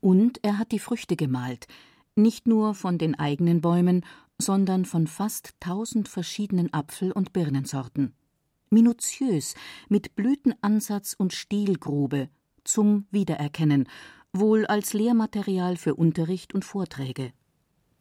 [0.01, 1.67] Und er hat die Früchte gemalt,
[2.15, 4.05] nicht nur von den eigenen Bäumen,
[4.39, 8.15] sondern von fast tausend verschiedenen Apfel- und Birnensorten.
[8.71, 9.55] Minutiös,
[9.89, 12.29] mit Blütenansatz und Stielgrube,
[12.65, 13.89] zum Wiedererkennen
[14.33, 17.33] wohl als Lehrmaterial für Unterricht und Vorträge.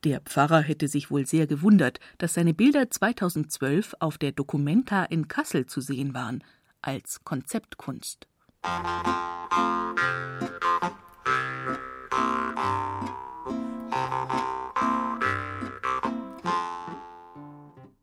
[0.03, 5.27] Der Pfarrer hätte sich wohl sehr gewundert, dass seine Bilder 2012 auf der Documenta in
[5.27, 6.43] Kassel zu sehen waren,
[6.81, 8.27] als Konzeptkunst.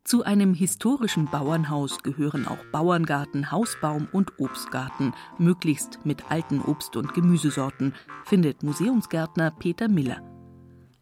[0.08, 7.12] Zu einem historischen Bauernhaus gehören auch Bauerngarten, Hausbaum und Obstgarten, möglichst mit alten Obst- und
[7.12, 7.94] Gemüsesorten,
[8.24, 10.22] findet Museumsgärtner Peter Miller.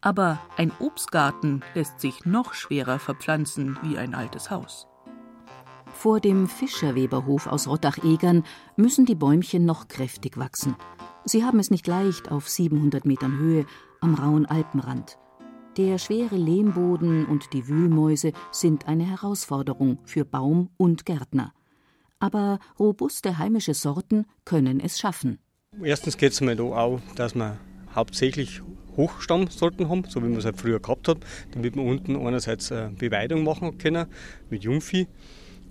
[0.01, 4.87] Aber ein Obstgarten lässt sich noch schwerer verpflanzen wie ein altes Haus.
[5.93, 8.43] Vor dem Fischerweberhof aus Rottach-Egern
[8.75, 10.75] müssen die Bäumchen noch kräftig wachsen.
[11.23, 13.67] Sie haben es nicht leicht auf 700 Metern Höhe
[14.01, 15.17] am rauen Alpenrand.
[15.77, 21.53] Der schwere Lehmboden und die Wühlmäuse sind eine Herausforderung für Baum und Gärtner.
[22.17, 25.37] Aber robuste heimische Sorten können es schaffen.
[25.83, 27.59] Erstens geht es mir da auch, dass wir
[27.93, 28.63] hauptsächlich
[28.95, 31.19] Hochstammsorten haben, so wie man es halt früher gehabt hat,
[31.51, 34.07] damit wir unten einerseits Beweidung machen können
[34.49, 35.07] mit Jungvieh.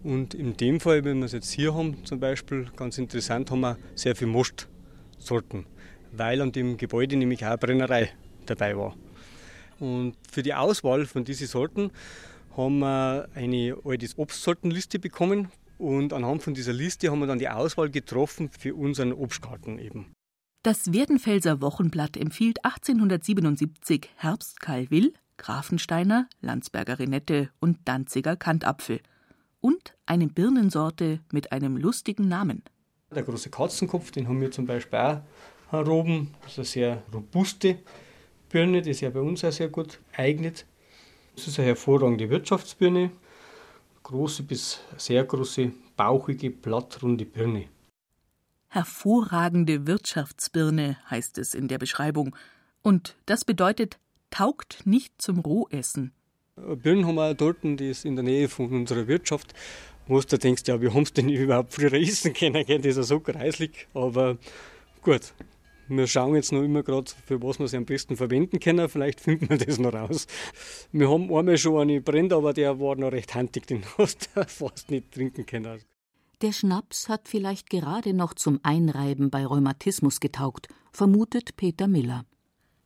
[0.04, 3.62] Und in dem Fall, wenn wir es jetzt hier haben, zum Beispiel, ganz interessant, haben
[3.62, 5.66] wir sehr viele Mostsorten,
[6.12, 8.10] weil an dem Gebäude nämlich auch eine Brennerei
[8.46, 8.94] dabei war.
[9.78, 11.90] Und für die Auswahl von diesen Sorten
[12.56, 17.48] haben wir eine alte Obstsortenliste bekommen und anhand von dieser Liste haben wir dann die
[17.48, 20.12] Auswahl getroffen für unseren Obstgarten eben.
[20.62, 29.00] Das Werdenfelser Wochenblatt empfiehlt 1877 Herbstkalwill, Grafensteiner, Landsberger Renette und Danziger Kantapfel
[29.60, 32.62] und eine Birnensorte mit einem lustigen Namen.
[33.14, 35.20] Der große Katzenkopf, den haben wir zum Beispiel auch
[35.70, 36.34] heroben.
[36.42, 37.78] Das ist eine sehr robuste
[38.48, 40.66] Birne, die sich ja bei uns auch sehr gut eignet.
[41.34, 43.10] Das ist eine hervorragende Wirtschaftsbirne.
[44.02, 47.66] Große bis sehr große, bauchige, blattrunde Birne.
[48.68, 52.36] Hervorragende Wirtschaftsbirne heißt es in der Beschreibung.
[52.82, 53.98] Und das bedeutet,
[54.30, 56.12] taugt nicht zum Rohessen.
[56.56, 59.54] Birnen haben wir auch dort, die ist in der Nähe von unserer Wirtschaft,
[60.06, 62.64] wo du denkst, ja, wie haben sie denn überhaupt früher essen können?
[62.66, 63.88] Das ist ja so kreislig.
[63.92, 64.38] Aber
[65.02, 65.32] gut,
[65.88, 68.88] wir schauen jetzt noch immer gerade, für was wir sie am besten verwenden können.
[68.88, 70.26] Vielleicht finden wir das noch raus.
[70.92, 74.44] Wir haben einmal schon eine brennt, aber der war noch recht handig, den hast du
[74.46, 75.80] fast nicht trinken können.
[76.42, 82.26] Der Schnaps hat vielleicht gerade noch zum Einreiben bei Rheumatismus getaugt, vermutet Peter Miller.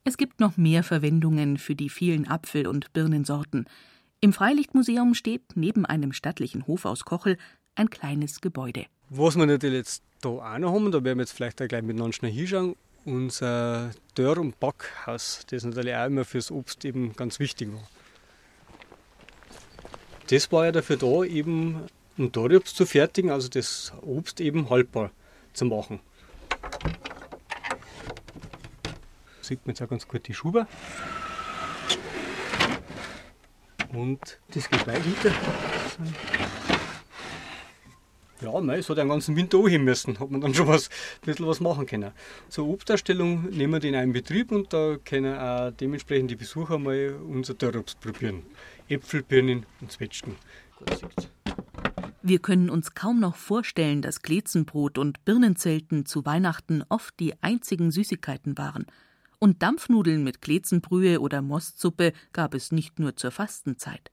[0.03, 3.65] Es gibt noch mehr Verwendungen für die vielen Apfel- und Birnensorten.
[4.21, 7.37] Im Freilichtmuseum steht neben einem stattlichen Hof aus Kochel
[7.75, 8.85] ein kleines Gebäude.
[9.09, 11.83] Was wir natürlich jetzt da auch noch haben, da werden wir jetzt vielleicht auch gleich
[11.83, 17.39] miteinander schnell hinschauen, unser Dörr- und Backhaus, das natürlich auch immer fürs Obst eben ganz
[17.39, 17.87] wichtig war.
[20.29, 21.87] Das war ja dafür da, eben
[22.17, 25.11] um Dorobst zu fertigen, also das Obst eben haltbar
[25.53, 25.99] zu machen.
[29.51, 30.65] sieht man jetzt auch ganz gut die Schuber.
[33.91, 35.31] Und das geht weiter hinter.
[38.41, 41.25] Ja, mei, es hat einen ganzen Winter anheben müssen, hat man dann schon was, ein
[41.25, 42.11] bisschen was machen können.
[42.49, 47.15] Zur Obsterstellung nehmen wir den einen Betrieb und da können auch dementsprechend die Besucher mal
[47.27, 48.43] unser Dörrobst probieren.
[48.89, 50.35] Äpfel, Birnen und Zwetschgen.
[52.23, 57.91] Wir können uns kaum noch vorstellen, dass Glezenbrot und Birnenzelten zu Weihnachten oft die einzigen
[57.91, 58.85] Süßigkeiten waren.
[59.39, 64.11] Und Dampfnudeln mit Glezenbrühe oder Mostsuppe gab es nicht nur zur Fastenzeit.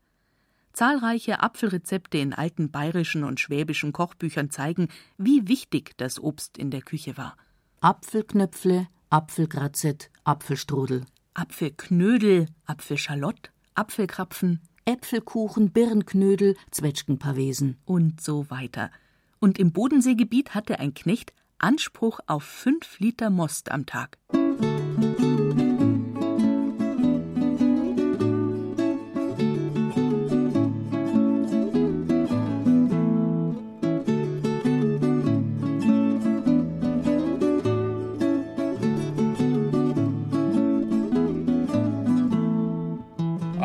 [0.78, 6.82] Zahlreiche Apfelrezepte in alten bayerischen und schwäbischen Kochbüchern zeigen, wie wichtig das Obst in der
[6.82, 7.36] Küche war.
[7.80, 11.04] Apfelknöpfle, Apfelgrazet, Apfelstrudel.
[11.34, 18.92] Apfelknödel, Apfelschalott, Apfelkrapfen, Äpfelkuchen, Birnknödel, Zwetschgenpavesen und so weiter.
[19.40, 24.16] Und im Bodenseegebiet hatte ein Knecht Anspruch auf fünf Liter Most am Tag.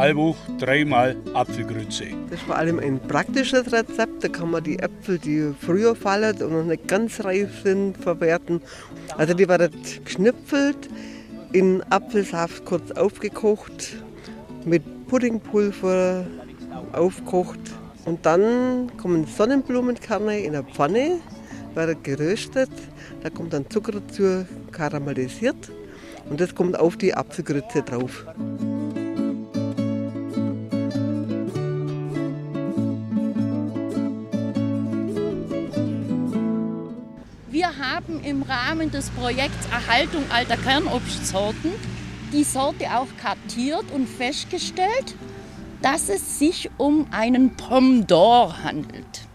[0.03, 2.07] Allwoch dreimal Apfelgrütze.
[2.29, 4.21] Das ist vor allem ein praktisches Rezept.
[4.21, 8.61] Da kann man die Äpfel, die früher fallen und noch nicht ganz reif sind, verwerten.
[9.17, 9.71] Also die werden
[10.03, 10.89] geschnipfelt,
[11.53, 13.95] in Apfelsaft kurz aufgekocht,
[14.65, 16.25] mit Puddingpulver
[16.91, 17.61] aufgekocht.
[18.03, 21.21] Und dann kommen Sonnenblumenkerne in der Pfanne,
[21.75, 22.71] werden geröstet.
[23.21, 25.71] Da kommt dann Zucker dazu, karamellisiert.
[26.29, 28.25] Und das kommt auf die Apfelgrütze drauf.
[38.03, 41.71] Haben im Rahmen des Projekts Erhaltung alter Kernobstsorten
[42.31, 45.15] die Sorte auch kartiert und festgestellt,
[45.81, 49.27] dass es sich um einen Pomme d'Or handelt.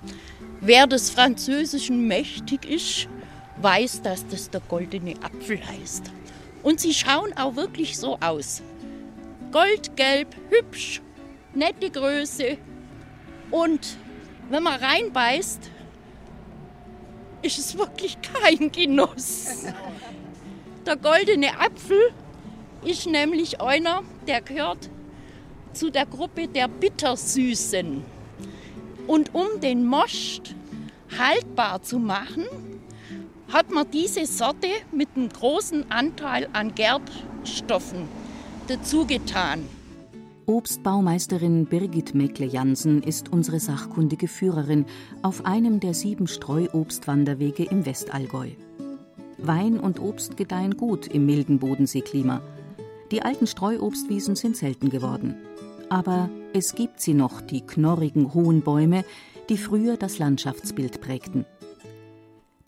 [0.60, 3.08] Wer des Französischen mächtig ist,
[3.62, 6.10] weiß, dass das der goldene Apfel heißt.
[6.62, 8.62] Und sie schauen auch wirklich so aus.
[9.52, 11.00] Goldgelb, hübsch,
[11.54, 12.58] nette Größe.
[13.50, 13.96] Und
[14.50, 15.70] wenn man reinbeißt,
[17.42, 19.64] ist es wirklich kein Genuss.
[20.86, 22.12] Der goldene Apfel
[22.84, 24.88] ist nämlich einer, der gehört
[25.72, 28.02] zu der Gruppe der Bittersüßen.
[29.06, 30.54] Und um den Most
[31.18, 32.44] haltbar zu machen,
[33.52, 38.08] hat man diese Sorte mit einem großen Anteil an Gerbstoffen
[38.66, 39.66] dazugetan.
[40.48, 44.86] Obstbaumeisterin Birgit Meckle-Jansen ist unsere sachkundige Führerin
[45.20, 48.52] auf einem der sieben Streuobstwanderwege im Westallgäu.
[49.36, 52.40] Wein und Obst gedeihen gut im milden Bodenseeklima.
[53.10, 55.34] Die alten Streuobstwiesen sind selten geworden.
[55.90, 59.04] Aber es gibt sie noch, die knorrigen hohen Bäume,
[59.50, 61.44] die früher das Landschaftsbild prägten.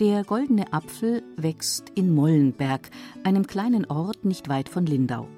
[0.01, 2.91] Der goldene Apfel wächst in Mollenberg,
[3.24, 5.28] einem kleinen Ort nicht weit von Lindau.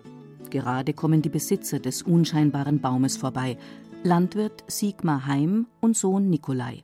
[0.53, 3.57] Gerade kommen die Besitzer des unscheinbaren Baumes vorbei,
[4.03, 6.83] Landwirt Sigmar Heim und Sohn Nikolai.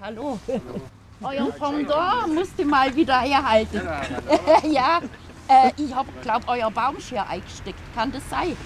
[0.00, 0.38] Hallo.
[1.20, 3.80] Euer Pendant musste mal wieder herhalten.
[4.70, 5.00] ja,
[5.48, 7.80] äh, ich hab, glaub, euer Baumschere eingesteckt.
[7.96, 8.56] Kann das sein?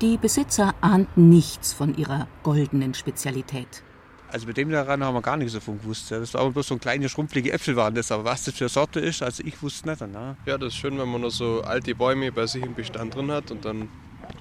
[0.00, 3.84] Die Besitzer ahnten nichts von ihrer goldenen Spezialität.
[4.32, 6.10] Also mit dem daran haben wir gar nichts davon gewusst.
[6.10, 8.12] Das war bloß so ein kleine schrumpflige Äpfel waren das.
[8.12, 10.00] Aber was das für eine Sorte ist, also ich wusste nicht.
[10.12, 10.36] Na.
[10.46, 13.30] Ja, das ist schön, wenn man noch so alte Bäume bei sich im Bestand drin
[13.30, 13.88] hat und dann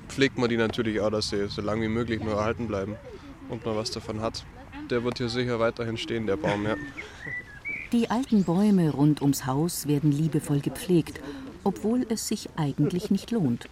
[0.07, 2.95] pflegt man die natürlich auch, dass sie so lange wie möglich nur erhalten bleiben
[3.49, 4.45] und man was davon hat.
[4.89, 6.75] Der wird hier sicher weiterhin stehen, der Baum, ja.
[7.91, 11.19] Die alten Bäume rund ums Haus werden liebevoll gepflegt,
[11.63, 13.67] obwohl es sich eigentlich nicht lohnt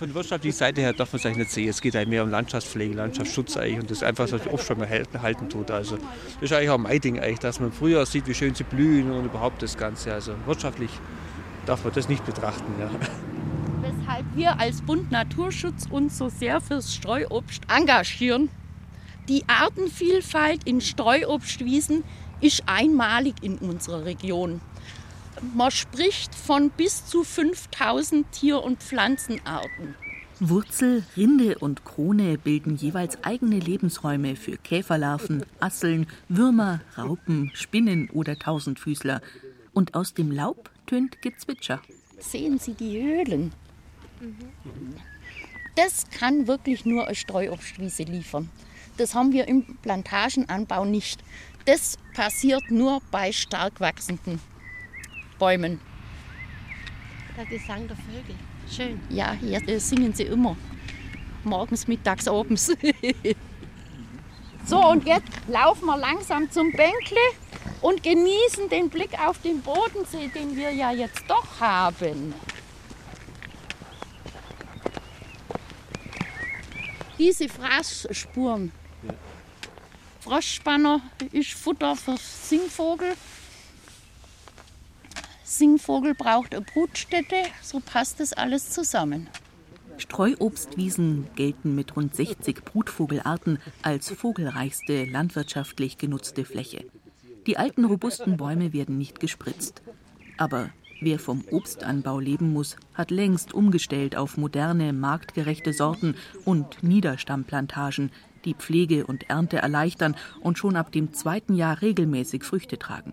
[0.00, 1.68] von wirtschaftlicher Seite her darf man es eigentlich nicht sehen.
[1.68, 4.88] Es geht eigentlich mehr um Landschaftspflege, Landschaftsschutz eigentlich und das einfach so oft schon mal
[4.88, 5.70] halten tut.
[5.70, 6.04] Also das
[6.40, 9.26] ist eigentlich auch mein Ding eigentlich, dass man früher sieht, wie schön sie blühen und
[9.26, 10.14] überhaupt das Ganze.
[10.14, 10.90] Also wirtschaftlich
[11.66, 12.72] darf man das nicht betrachten.
[12.80, 12.90] Ja.
[13.82, 18.48] Weshalb wir als Bund Naturschutz uns so sehr fürs Streuobst engagieren.
[19.28, 22.04] Die Artenvielfalt in Streuobstwiesen
[22.40, 24.62] ist einmalig in unserer Region.
[25.54, 29.94] Man spricht von bis zu 5000 Tier- und Pflanzenarten.
[30.38, 38.38] Wurzel, Rinde und Krone bilden jeweils eigene Lebensräume für Käferlarven, Asseln, Würmer, Raupen, Spinnen oder
[38.38, 39.20] Tausendfüßler.
[39.72, 41.80] Und aus dem Laub tönt Gezwitscher.
[42.18, 43.52] Sehen Sie die Höhlen?
[45.76, 48.50] Das kann wirklich nur eine Streuobstwiese liefern.
[48.96, 51.22] Das haben wir im Plantagenanbau nicht.
[51.64, 54.40] Das passiert nur bei stark wachsenden
[55.40, 55.80] Bäumen.
[57.36, 58.36] Der Gesang der Vögel.
[58.70, 59.00] Schön.
[59.08, 60.56] Ja, hier singen sie immer.
[61.42, 62.70] Morgens, mittags, abends.
[64.66, 67.18] so, und jetzt laufen wir langsam zum Bänkle
[67.80, 72.34] und genießen den Blick auf den Bodensee, den wir ja jetzt doch haben.
[77.18, 78.72] Diese Fraßspuren.
[80.20, 81.00] Frostspanner
[81.32, 83.14] ist Futter für Singvogel.
[85.50, 89.28] Singvogel braucht eine Brutstätte, so passt das alles zusammen.
[89.98, 96.84] Streuobstwiesen gelten mit rund 60 Brutvogelarten als vogelreichste landwirtschaftlich genutzte Fläche.
[97.48, 99.82] Die alten robusten Bäume werden nicht gespritzt.
[100.36, 100.70] Aber
[101.00, 108.12] wer vom Obstanbau leben muss, hat längst umgestellt auf moderne, marktgerechte Sorten und Niederstammplantagen,
[108.44, 113.12] die Pflege und Ernte erleichtern und schon ab dem zweiten Jahr regelmäßig Früchte tragen.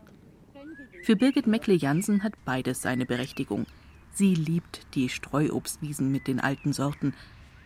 [1.07, 3.65] Für Birgit Meckle-Jansen hat beides seine Berechtigung.
[4.13, 7.13] Sie liebt die Streuobstwiesen mit den alten Sorten,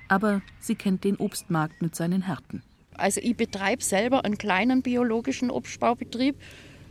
[0.09, 2.61] aber sie kennt den Obstmarkt mit seinen Härten.
[2.93, 6.35] Also ich betreibe selber einen kleinen biologischen Obstbaubetrieb.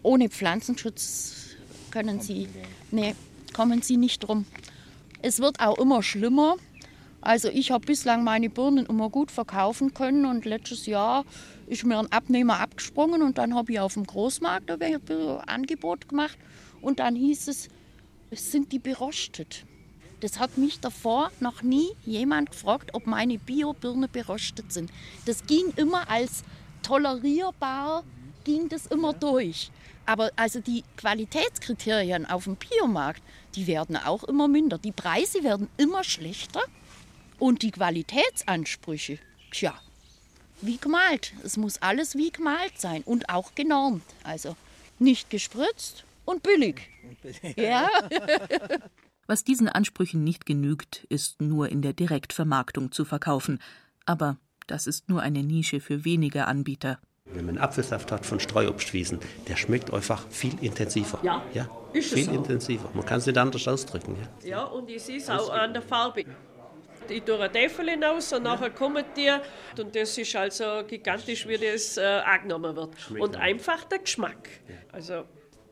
[0.03, 1.55] Ohne Pflanzenschutz
[1.93, 2.49] können Sie,
[2.91, 3.15] nee,
[3.55, 4.45] kommen Sie nicht drum.
[5.23, 6.57] Es wird auch immer schlimmer
[7.21, 11.25] Also ich habe bislang meine Birnen immer gut verkaufen können und letztes Jahr
[11.71, 15.01] ist mir ein Abnehmer abgesprungen und dann habe ich auf dem Großmarkt ein
[15.47, 16.37] Angebot gemacht
[16.81, 17.69] und dann hieß es,
[18.31, 19.65] es sind die berostet.
[20.19, 24.91] Das hat mich davor noch nie jemand gefragt, ob meine Bio-Birne berostet sind.
[25.27, 26.43] Das ging immer als
[26.83, 28.03] tolerierbar,
[28.43, 29.71] ging das immer durch.
[30.07, 33.23] Aber also die Qualitätskriterien auf dem Biomarkt,
[33.55, 34.77] die werden auch immer minder.
[34.77, 36.63] Die Preise werden immer schlechter
[37.39, 39.21] und die Qualitätsansprüche,
[39.53, 39.81] tja,
[40.63, 41.33] wie gemalt.
[41.45, 44.03] Es muss alles wie gemalt sein und auch genormt.
[44.25, 44.57] Also
[44.99, 46.83] nicht gespritzt und billig.
[47.57, 47.89] Ja.
[49.27, 53.61] Was diesen Ansprüchen nicht genügt, ist nur in der Direktvermarktung zu verkaufen.
[54.05, 56.99] Aber das ist nur eine Nische für wenige Anbieter.
[57.27, 61.21] Wenn man Apfelsaft hat von Streuobstwiesen, der schmeckt einfach viel intensiver.
[61.23, 62.33] Ja, ja ist viel so.
[62.33, 62.91] intensiver.
[62.95, 64.17] Man kann es nicht anders ausdrücken.
[64.43, 64.49] Ja.
[64.49, 66.25] Ja, und ich sehe es auch an der Farbe.
[67.11, 69.31] Ich tue eine Teufel hinaus und nachher kommen die.
[69.81, 73.01] Und das ist also gigantisch, wie das äh, angenommen wird.
[73.01, 74.49] Schmeckt und einfach der Geschmack.
[74.93, 75.25] Also,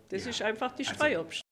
[0.09, 1.43] das ist einfach die Streuobst.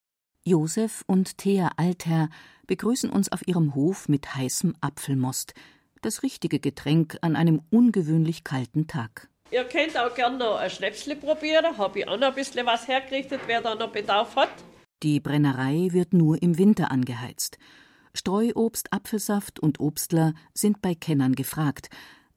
[0.44, 2.28] Josef und Thea Altherr
[2.66, 5.54] begrüßen uns auf ihrem Hof mit heißem Apfelmost.
[6.02, 9.28] Das richtige Getränk an einem ungewöhnlich kalten Tag.
[9.50, 11.78] Ihr könnt auch gerne noch ein Schnäpsle probieren.
[11.78, 14.50] Habe ich auch noch ein bisschen was hergerichtet, wer da noch Bedarf hat.
[15.02, 17.58] Die Brennerei wird nur im Winter angeheizt.
[18.16, 21.88] Streuobst, Apfelsaft und Obstler sind bei Kennern gefragt.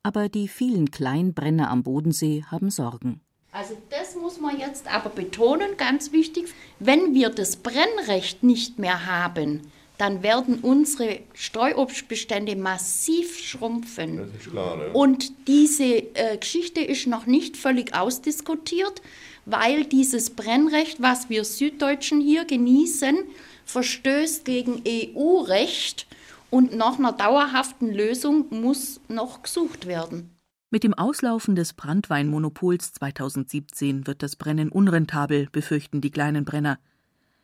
[0.03, 3.21] Aber die vielen Kleinbrenner am Bodensee haben Sorgen.
[3.51, 9.07] Also das muss man jetzt aber betonen, ganz wichtig, wenn wir das Brennrecht nicht mehr
[9.07, 9.61] haben,
[9.97, 14.17] dann werden unsere Streuobstbestände massiv schrumpfen.
[14.17, 14.89] Das ist klar, ne?
[14.93, 19.01] Und diese äh, Geschichte ist noch nicht völlig ausdiskutiert,
[19.45, 23.17] weil dieses Brennrecht, was wir Süddeutschen hier genießen,
[23.69, 26.07] verstößt gegen EU-Recht
[26.49, 30.35] und nach einer dauerhaften Lösung muss noch gesucht werden.
[30.71, 36.79] Mit dem Auslaufen des Brandweinmonopols 2017 wird das Brennen unrentabel, befürchten die kleinen Brenner.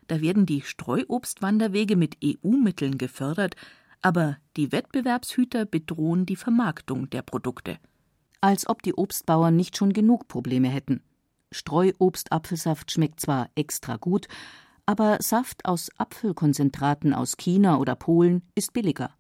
[0.08, 3.56] Da werden die Streuobstwanderwege mit EU-Mitteln gefördert,
[4.02, 7.78] aber die Wettbewerbshüter bedrohen die Vermarktung der Produkte.
[8.42, 11.02] Als ob die Obstbauern nicht schon genug Probleme hätten.
[11.52, 14.28] Streuobstapfelsaft schmeckt zwar extra gut,
[14.86, 19.12] aber Saft aus Apfelkonzentraten aus China oder Polen ist billiger.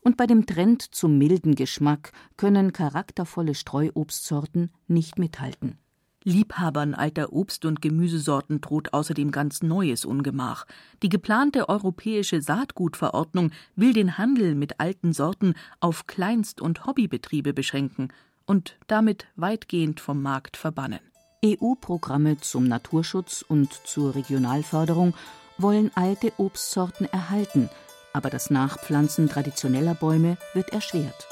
[0.00, 5.78] Und bei dem Trend zum milden Geschmack können charaktervolle Streuobstsorten nicht mithalten.
[6.24, 10.66] Liebhabern alter Obst- und Gemüsesorten droht außerdem ganz neues Ungemach.
[11.02, 18.08] Die geplante europäische Saatgutverordnung will den Handel mit alten Sorten auf Kleinst- und Hobbybetriebe beschränken
[18.46, 21.00] und damit weitgehend vom Markt verbannen.
[21.44, 25.14] EU-Programme zum Naturschutz und zur Regionalförderung
[25.56, 27.70] wollen alte Obstsorten erhalten,
[28.12, 31.28] aber das Nachpflanzen traditioneller Bäume wird erschwert.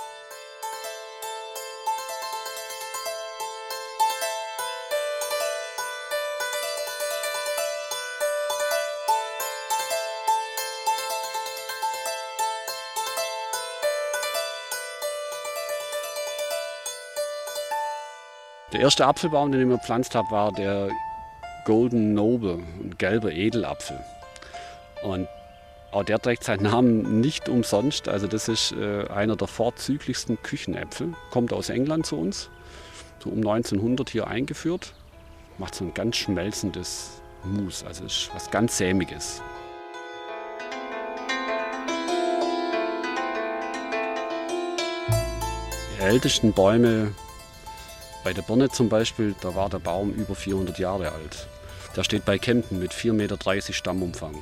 [18.77, 20.91] Der erste Apfelbaum, den ich mir gepflanzt habe, war der
[21.65, 23.99] Golden Noble, ein gelber Edelapfel.
[25.03, 25.29] Und
[25.93, 28.07] auch der trägt seinen Namen nicht umsonst.
[28.07, 31.15] Also das ist äh, einer der vorzüglichsten Küchenäpfel.
[31.31, 32.51] Kommt aus England zu uns,
[33.19, 34.93] so um 1900 hier eingeführt.
[35.57, 39.41] Macht so ein ganz schmelzendes Mus, also ist was ganz sämiges.
[45.97, 47.15] Die ältesten Bäume
[48.27, 51.47] bei der Birne zum Beispiel, da war der Baum über 400 Jahre alt.
[51.95, 54.35] Der steht bei Kempten mit 4,30 Meter Stammumfang.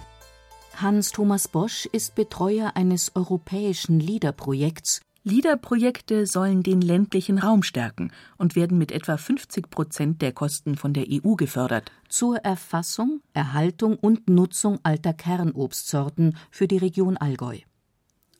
[0.76, 5.02] Hans-Thomas Bosch ist Betreuer eines europäischen LIDER-Projekts.
[5.24, 10.94] LIDER-Projekte sollen den ländlichen Raum stärken und werden mit etwa 50 Prozent der Kosten von
[10.94, 11.92] der EU gefördert.
[12.08, 17.58] Zur Erfassung, Erhaltung und Nutzung alter Kernobstsorten für die Region Allgäu.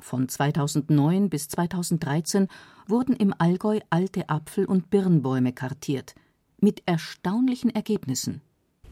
[0.00, 2.48] Von 2009 bis 2013
[2.86, 6.14] wurden im Allgäu alte Apfel- und Birnbäume kartiert.
[6.60, 8.40] Mit erstaunlichen Ergebnissen.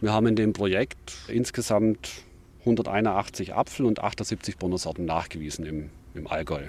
[0.00, 2.24] Wir haben in dem Projekt insgesamt
[2.60, 6.66] 181 Apfel- und 78 Birnensorten nachgewiesen im, im Allgäu.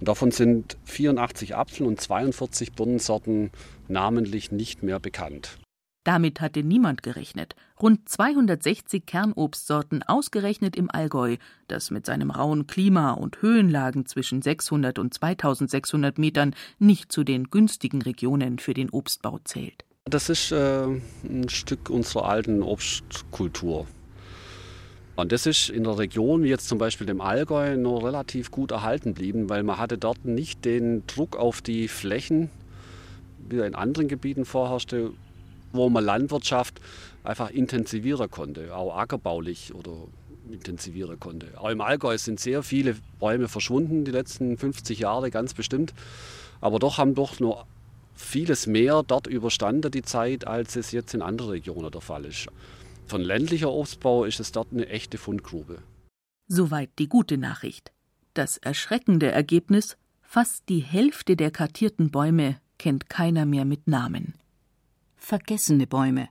[0.00, 3.50] Und davon sind 84 Apfel- und 42 Birnensorten
[3.88, 5.58] namentlich nicht mehr bekannt.
[6.04, 7.54] Damit hatte niemand gerechnet.
[7.80, 11.36] Rund 260 Kernobstsorten ausgerechnet im Allgäu,
[11.68, 17.50] das mit seinem rauen Klima und Höhenlagen zwischen 600 und 2600 Metern nicht zu den
[17.50, 19.84] günstigen Regionen für den Obstbau zählt.
[20.04, 20.86] Das ist äh,
[21.24, 23.86] ein Stück unserer alten Obstkultur.
[25.14, 28.72] Und das ist in der Region, wie jetzt zum Beispiel dem Allgäu, noch relativ gut
[28.72, 32.50] erhalten blieben, weil man hatte dort nicht den Druck auf die Flächen,
[33.48, 35.12] wie er in anderen Gebieten vorherrschte,
[35.72, 36.80] wo man Landwirtschaft
[37.24, 39.92] einfach intensivieren konnte, auch ackerbaulich oder
[40.50, 41.48] intensivieren konnte.
[41.56, 45.94] Auch im Allgäu sind sehr viele Bäume verschwunden, die letzten 50 Jahre ganz bestimmt.
[46.60, 47.66] Aber doch haben doch nur
[48.14, 52.46] vieles mehr dort überstanden die Zeit, als es jetzt in anderen Regionen der Fall ist.
[53.06, 55.78] Von ländlicher Obstbau ist es dort eine echte Fundgrube.
[56.48, 57.92] Soweit die gute Nachricht.
[58.34, 64.34] Das erschreckende Ergebnis: fast die Hälfte der kartierten Bäume kennt keiner mehr mit Namen.
[65.22, 66.28] Vergessene Bäume.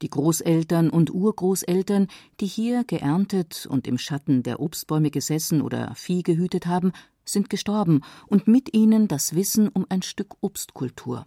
[0.00, 2.08] Die Großeltern und Urgroßeltern,
[2.40, 6.92] die hier geerntet und im Schatten der Obstbäume gesessen oder Vieh gehütet haben,
[7.26, 11.26] sind gestorben und mit ihnen das Wissen um ein Stück Obstkultur.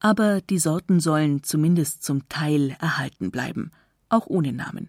[0.00, 3.70] Aber die Sorten sollen zumindest zum Teil erhalten bleiben,
[4.08, 4.88] auch ohne Namen.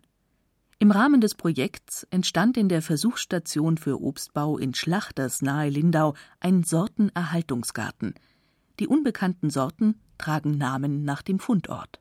[0.80, 6.64] Im Rahmen des Projekts entstand in der Versuchsstation für Obstbau in Schlachters nahe Lindau ein
[6.64, 8.14] Sortenerhaltungsgarten.
[8.80, 12.00] Die unbekannten Sorten tragen Namen nach dem Fundort.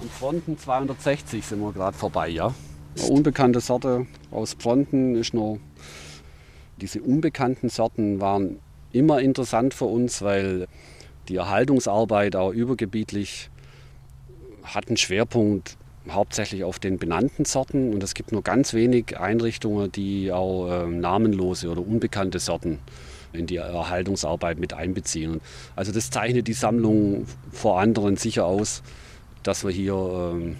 [0.00, 2.54] Am Fronten 260 sind wir gerade vorbei, ja.
[2.96, 5.58] Eine unbekannte Sorte aus Fronten ist noch.
[6.80, 8.58] Diese unbekannten Sorten waren
[8.90, 10.66] immer interessant für uns, weil
[11.28, 13.50] die Erhaltungsarbeit auch übergebietlich
[14.62, 15.76] hat einen Schwerpunkt
[16.08, 20.86] hauptsächlich auf den benannten Sorten und es gibt nur ganz wenig Einrichtungen, die auch äh,
[20.86, 22.78] namenlose oder unbekannte Sorten
[23.34, 25.40] in die Erhaltungsarbeit mit einbeziehen.
[25.76, 28.82] Also das zeichnet die Sammlung vor anderen sicher aus,
[29.42, 30.54] dass wir hier äh,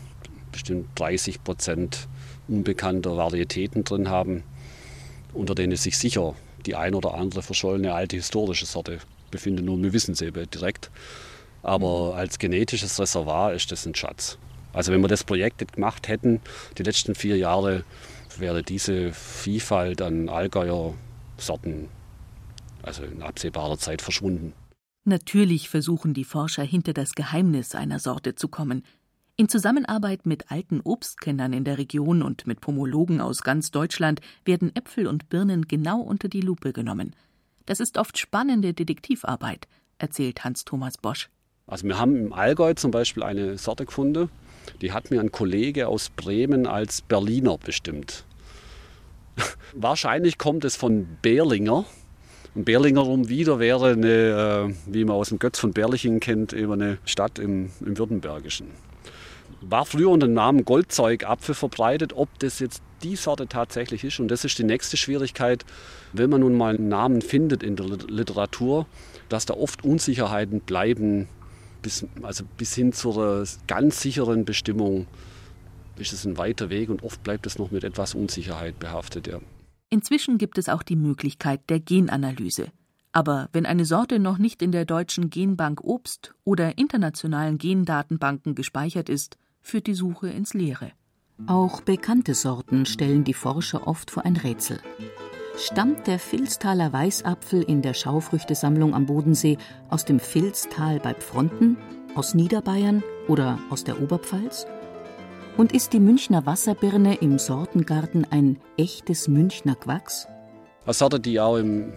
[0.53, 2.09] bestimmt 30 Prozent
[2.49, 4.43] unbekannter Varietäten drin haben,
[5.33, 6.35] unter denen sich sicher
[6.67, 8.99] die ein oder andere verschollene alte historische Sorte
[9.31, 9.65] befindet.
[9.65, 10.91] Nur wir wissen sie eben direkt.
[11.63, 14.39] Aber als genetisches Reservoir ist das ein Schatz.
[14.73, 16.41] Also wenn wir das Projekt nicht gemacht hätten,
[16.77, 17.85] die letzten vier Jahre,
[18.37, 20.95] wäre diese Vielfalt an Allgäuer
[21.39, 21.89] Sorten
[22.85, 24.53] also in absehbarer Zeit verschwunden.
[25.05, 28.83] Natürlich versuchen die Forscher hinter das Geheimnis einer Sorte zu kommen.
[29.37, 34.75] In Zusammenarbeit mit alten Obstkennern in der Region und mit Pomologen aus ganz Deutschland werden
[34.75, 37.15] Äpfel und Birnen genau unter die Lupe genommen.
[37.67, 39.67] Das ist oft spannende Detektivarbeit,
[39.99, 41.31] erzählt Hans-Thomas Bosch.
[41.67, 44.29] Also wir haben im Allgäu zum Beispiel eine Sorte gefunden,
[44.81, 48.25] die hat mir ein Kollege aus Bremen als Berliner bestimmt.
[49.75, 51.85] Wahrscheinlich kommt es von Berlinger.
[52.55, 56.53] Und Berlinger rum wieder wäre eine, äh, wie man aus dem Götz von Berlichingen kennt,
[56.53, 58.69] eben eine Stadt im, im Württembergischen.
[59.61, 64.21] War früher unter dem Namen Goldzeugapfel verbreitet, ob das jetzt die Sorte tatsächlich ist.
[64.21, 65.65] Und das ist die nächste Schwierigkeit,
[66.13, 68.87] wenn man nun mal einen Namen findet in der Literatur,
[69.29, 71.29] dass da oft Unsicherheiten bleiben,
[71.83, 75.07] bis, also bis hin zur ganz sicheren Bestimmung
[75.97, 79.27] ist es ein weiter Weg und oft bleibt es noch mit etwas Unsicherheit behaftet.
[79.27, 79.39] Ja.
[79.95, 82.67] Inzwischen gibt es auch die Möglichkeit der Genanalyse.
[83.13, 89.09] Aber wenn eine Sorte noch nicht in der deutschen Genbank Obst oder internationalen Gendatenbanken gespeichert
[89.09, 90.91] ist, führt die Suche ins Leere.
[91.47, 94.81] Auch bekannte Sorten stellen die Forscher oft vor ein Rätsel.
[95.57, 99.59] Stammt der Vilstaler Weißapfel in der Schaufrüchtesammlung am Bodensee
[99.91, 101.77] aus dem Vilstal bei Pfronten,
[102.17, 104.67] aus Niederbayern oder aus der Oberpfalz?
[105.57, 110.27] Und ist die Münchner Wasserbirne im Sortengarten ein echtes Münchner Quacks?
[110.85, 111.93] Eine Sorte, die auch im,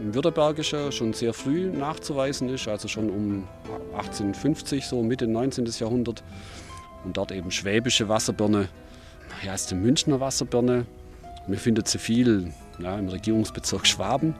[0.00, 3.48] im Württembergischen schon sehr früh nachzuweisen ist, also schon um
[3.92, 5.66] 1850, so Mitte 19.
[5.78, 6.24] Jahrhundert.
[7.04, 8.68] Und dort eben schwäbische Wasserbirne.
[9.44, 10.86] Ja, ist die Münchner Wasserbirne.
[11.46, 14.34] Man findet sie viel ja, im Regierungsbezirk Schwaben.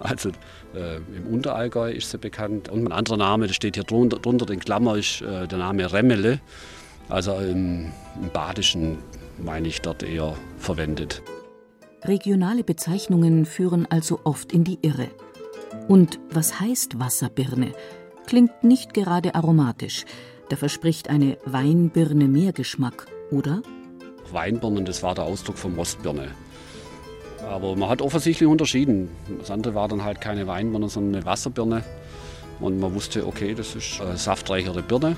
[0.00, 0.30] Also
[0.74, 2.68] äh, im Unterallgäu ist sie bekannt.
[2.68, 5.92] Und ein anderer Name, der steht hier drunter, drunter in Klammer, ist äh, der Name
[5.92, 6.40] Remmele.
[7.08, 7.90] Also im,
[8.20, 8.98] im Badischen
[9.38, 11.22] meine ich dort eher verwendet.
[12.04, 15.08] Regionale Bezeichnungen führen also oft in die Irre.
[15.88, 17.72] Und was heißt Wasserbirne?
[18.26, 20.04] Klingt nicht gerade aromatisch.
[20.50, 23.62] Da verspricht eine Weinbirne mehr Geschmack, oder?
[24.30, 26.28] Weinbirnen, das war der Ausdruck von Mostbirne.
[27.48, 29.08] Aber man hat offensichtlich unterschieden.
[29.38, 31.84] Das andere war dann halt keine Weinbirne, sondern eine Wasserbirne.
[32.60, 35.16] Und man wusste, okay, das ist eine saftreichere Birne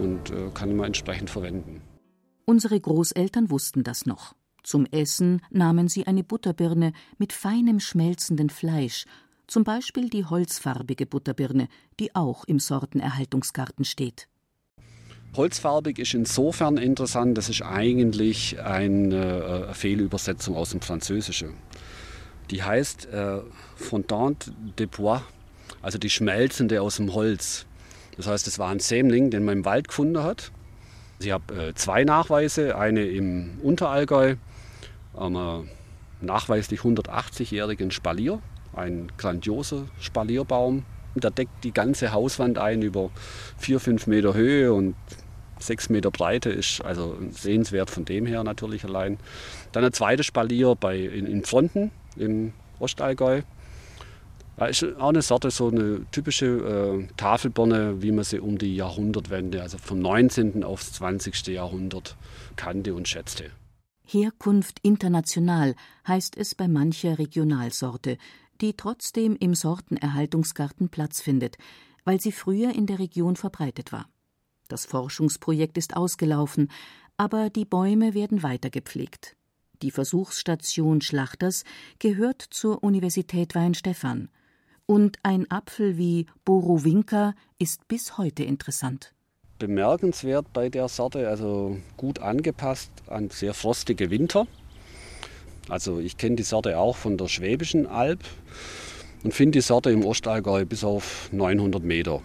[0.00, 1.82] und äh, kann man entsprechend verwenden.
[2.44, 4.34] Unsere Großeltern wussten das noch.
[4.62, 9.06] Zum Essen nahmen sie eine Butterbirne mit feinem schmelzenden Fleisch,
[9.46, 11.68] zum Beispiel die holzfarbige Butterbirne,
[11.98, 14.28] die auch im Sortenerhaltungsgarten steht.
[15.34, 21.54] Holzfarbig ist insofern interessant, das ist eigentlich eine äh, Fehlübersetzung aus dem Französischen.
[22.50, 23.40] Die heißt äh,
[23.74, 25.22] Fondante de Bois,
[25.80, 27.66] also die schmelzende aus dem Holz.
[28.16, 30.52] Das heißt, es war ein Sämling, den man im Wald gefunden hat.
[31.20, 34.36] Ich habe äh, zwei Nachweise, eine im Unterallgäu
[35.16, 35.68] einem
[36.20, 38.40] nachweislich 180-jährigen Spalier,
[38.74, 40.84] ein grandioser Spalierbaum.
[41.14, 43.10] Der deckt die ganze Hauswand ein über
[43.58, 44.94] 4, 5 Meter Höhe und
[45.58, 49.18] 6 Meter Breite, ist also sehenswert von dem her natürlich allein.
[49.72, 53.42] Dann ein zweites Spalier bei, in, in Fronten im Ostallgäu.
[54.58, 58.76] Ja, ist auch eine Sorte, so eine typische äh, Tafelbirne, wie man sie um die
[58.76, 60.62] Jahrhundertwende, also vom 19.
[60.62, 61.46] aufs 20.
[61.48, 62.16] Jahrhundert
[62.56, 63.50] kannte und schätzte.
[64.04, 65.74] Herkunft international
[66.06, 68.18] heißt es bei mancher Regionalsorte,
[68.60, 71.56] die trotzdem im Sortenerhaltungsgarten Platz findet,
[72.04, 74.08] weil sie früher in der Region verbreitet war.
[74.68, 76.70] Das Forschungsprojekt ist ausgelaufen,
[77.16, 79.36] aber die Bäume werden weiter gepflegt.
[79.82, 81.64] Die Versuchsstation Schlachters
[81.98, 84.28] gehört zur Universität Weinstefan.
[84.86, 89.12] Und ein Apfel wie Borowinka ist bis heute interessant.
[89.58, 94.46] Bemerkenswert bei der Sorte, also gut angepasst an sehr frostige Winter.
[95.68, 98.20] Also ich kenne die Sorte auch von der Schwäbischen Alb
[99.22, 102.20] und finde die Sorte im Ostallgäu bis auf 900 Meter.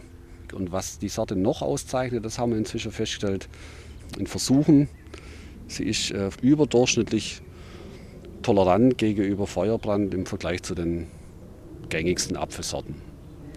[0.54, 3.48] Und was die Sorte noch auszeichnet, das haben wir inzwischen festgestellt
[4.18, 4.90] in Versuchen.
[5.68, 7.42] Sie ist äh, überdurchschnittlich
[8.42, 11.08] tolerant gegenüber Feuerbrand im Vergleich zu den
[11.90, 12.96] gängigsten Apfelsorten.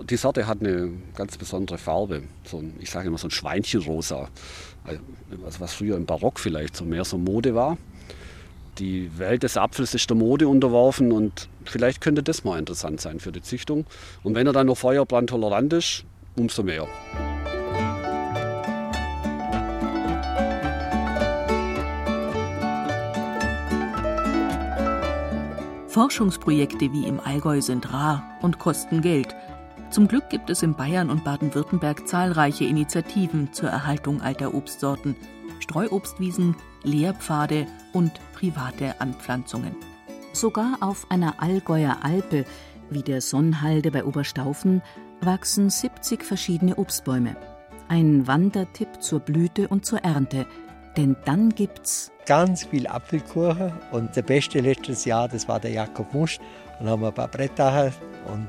[0.08, 4.28] Die Sorte hat eine ganz besondere Farbe, so ein, ich sage immer so ein Schweinchenrosa,
[4.84, 7.76] also was früher im Barock vielleicht so mehr so Mode war.
[8.78, 13.20] Die Welt des Apfels ist der Mode unterworfen und vielleicht könnte das mal interessant sein
[13.20, 13.84] für die Züchtung.
[14.22, 16.04] Und wenn er dann noch feuerbrandtolerant ist,
[16.34, 16.88] umso mehr.
[25.90, 29.34] Forschungsprojekte wie im Allgäu sind rar und kosten Geld.
[29.90, 35.16] Zum Glück gibt es in Bayern und Baden-Württemberg zahlreiche Initiativen zur Erhaltung alter Obstsorten,
[35.58, 39.74] Streuobstwiesen, Lehrpfade und private Anpflanzungen.
[40.32, 42.44] Sogar auf einer Allgäuer Alpe,
[42.88, 44.82] wie der Sonnhalde bei Oberstaufen,
[45.20, 47.36] wachsen 70 verschiedene Obstbäume.
[47.88, 50.46] Ein Wandertipp zur Blüte und zur Ernte,
[50.96, 56.12] denn dann gibt's ganz viel Apfelkuchen und der beste letztes Jahr, das war der Jakob
[56.14, 56.38] Musch.
[56.78, 57.92] Und haben wir ein paar Brettacher
[58.32, 58.48] und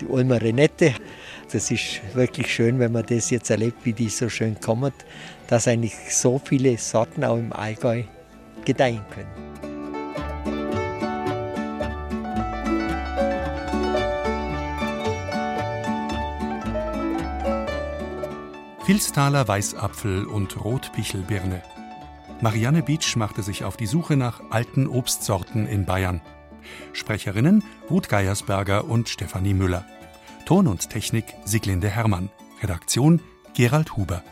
[0.00, 0.94] die Ulmer Renette.
[1.52, 4.92] Das ist wirklich schön, wenn man das jetzt erlebt, wie die so schön kommen,
[5.46, 8.04] dass eigentlich so viele Sorten auch im Allgäu
[8.64, 9.53] gedeihen können.
[18.86, 21.62] Vilstaler Weißapfel und Rotpichelbirne.
[22.42, 26.20] Marianne Beach machte sich auf die Suche nach alten Obstsorten in Bayern.
[26.92, 29.86] Sprecherinnen Ruth Geiersberger und Stefanie Müller.
[30.44, 32.28] Ton und Technik Siglinde Hermann.
[32.62, 33.22] Redaktion
[33.54, 34.22] Gerald Huber.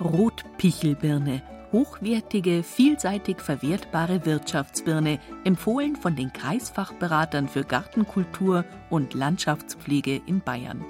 [0.00, 1.42] Rotpichelbirne
[1.72, 10.84] hochwertige, vielseitig verwertbare Wirtschaftsbirne, empfohlen von den Kreisfachberatern für Gartenkultur und Landschaftspflege in Bayern.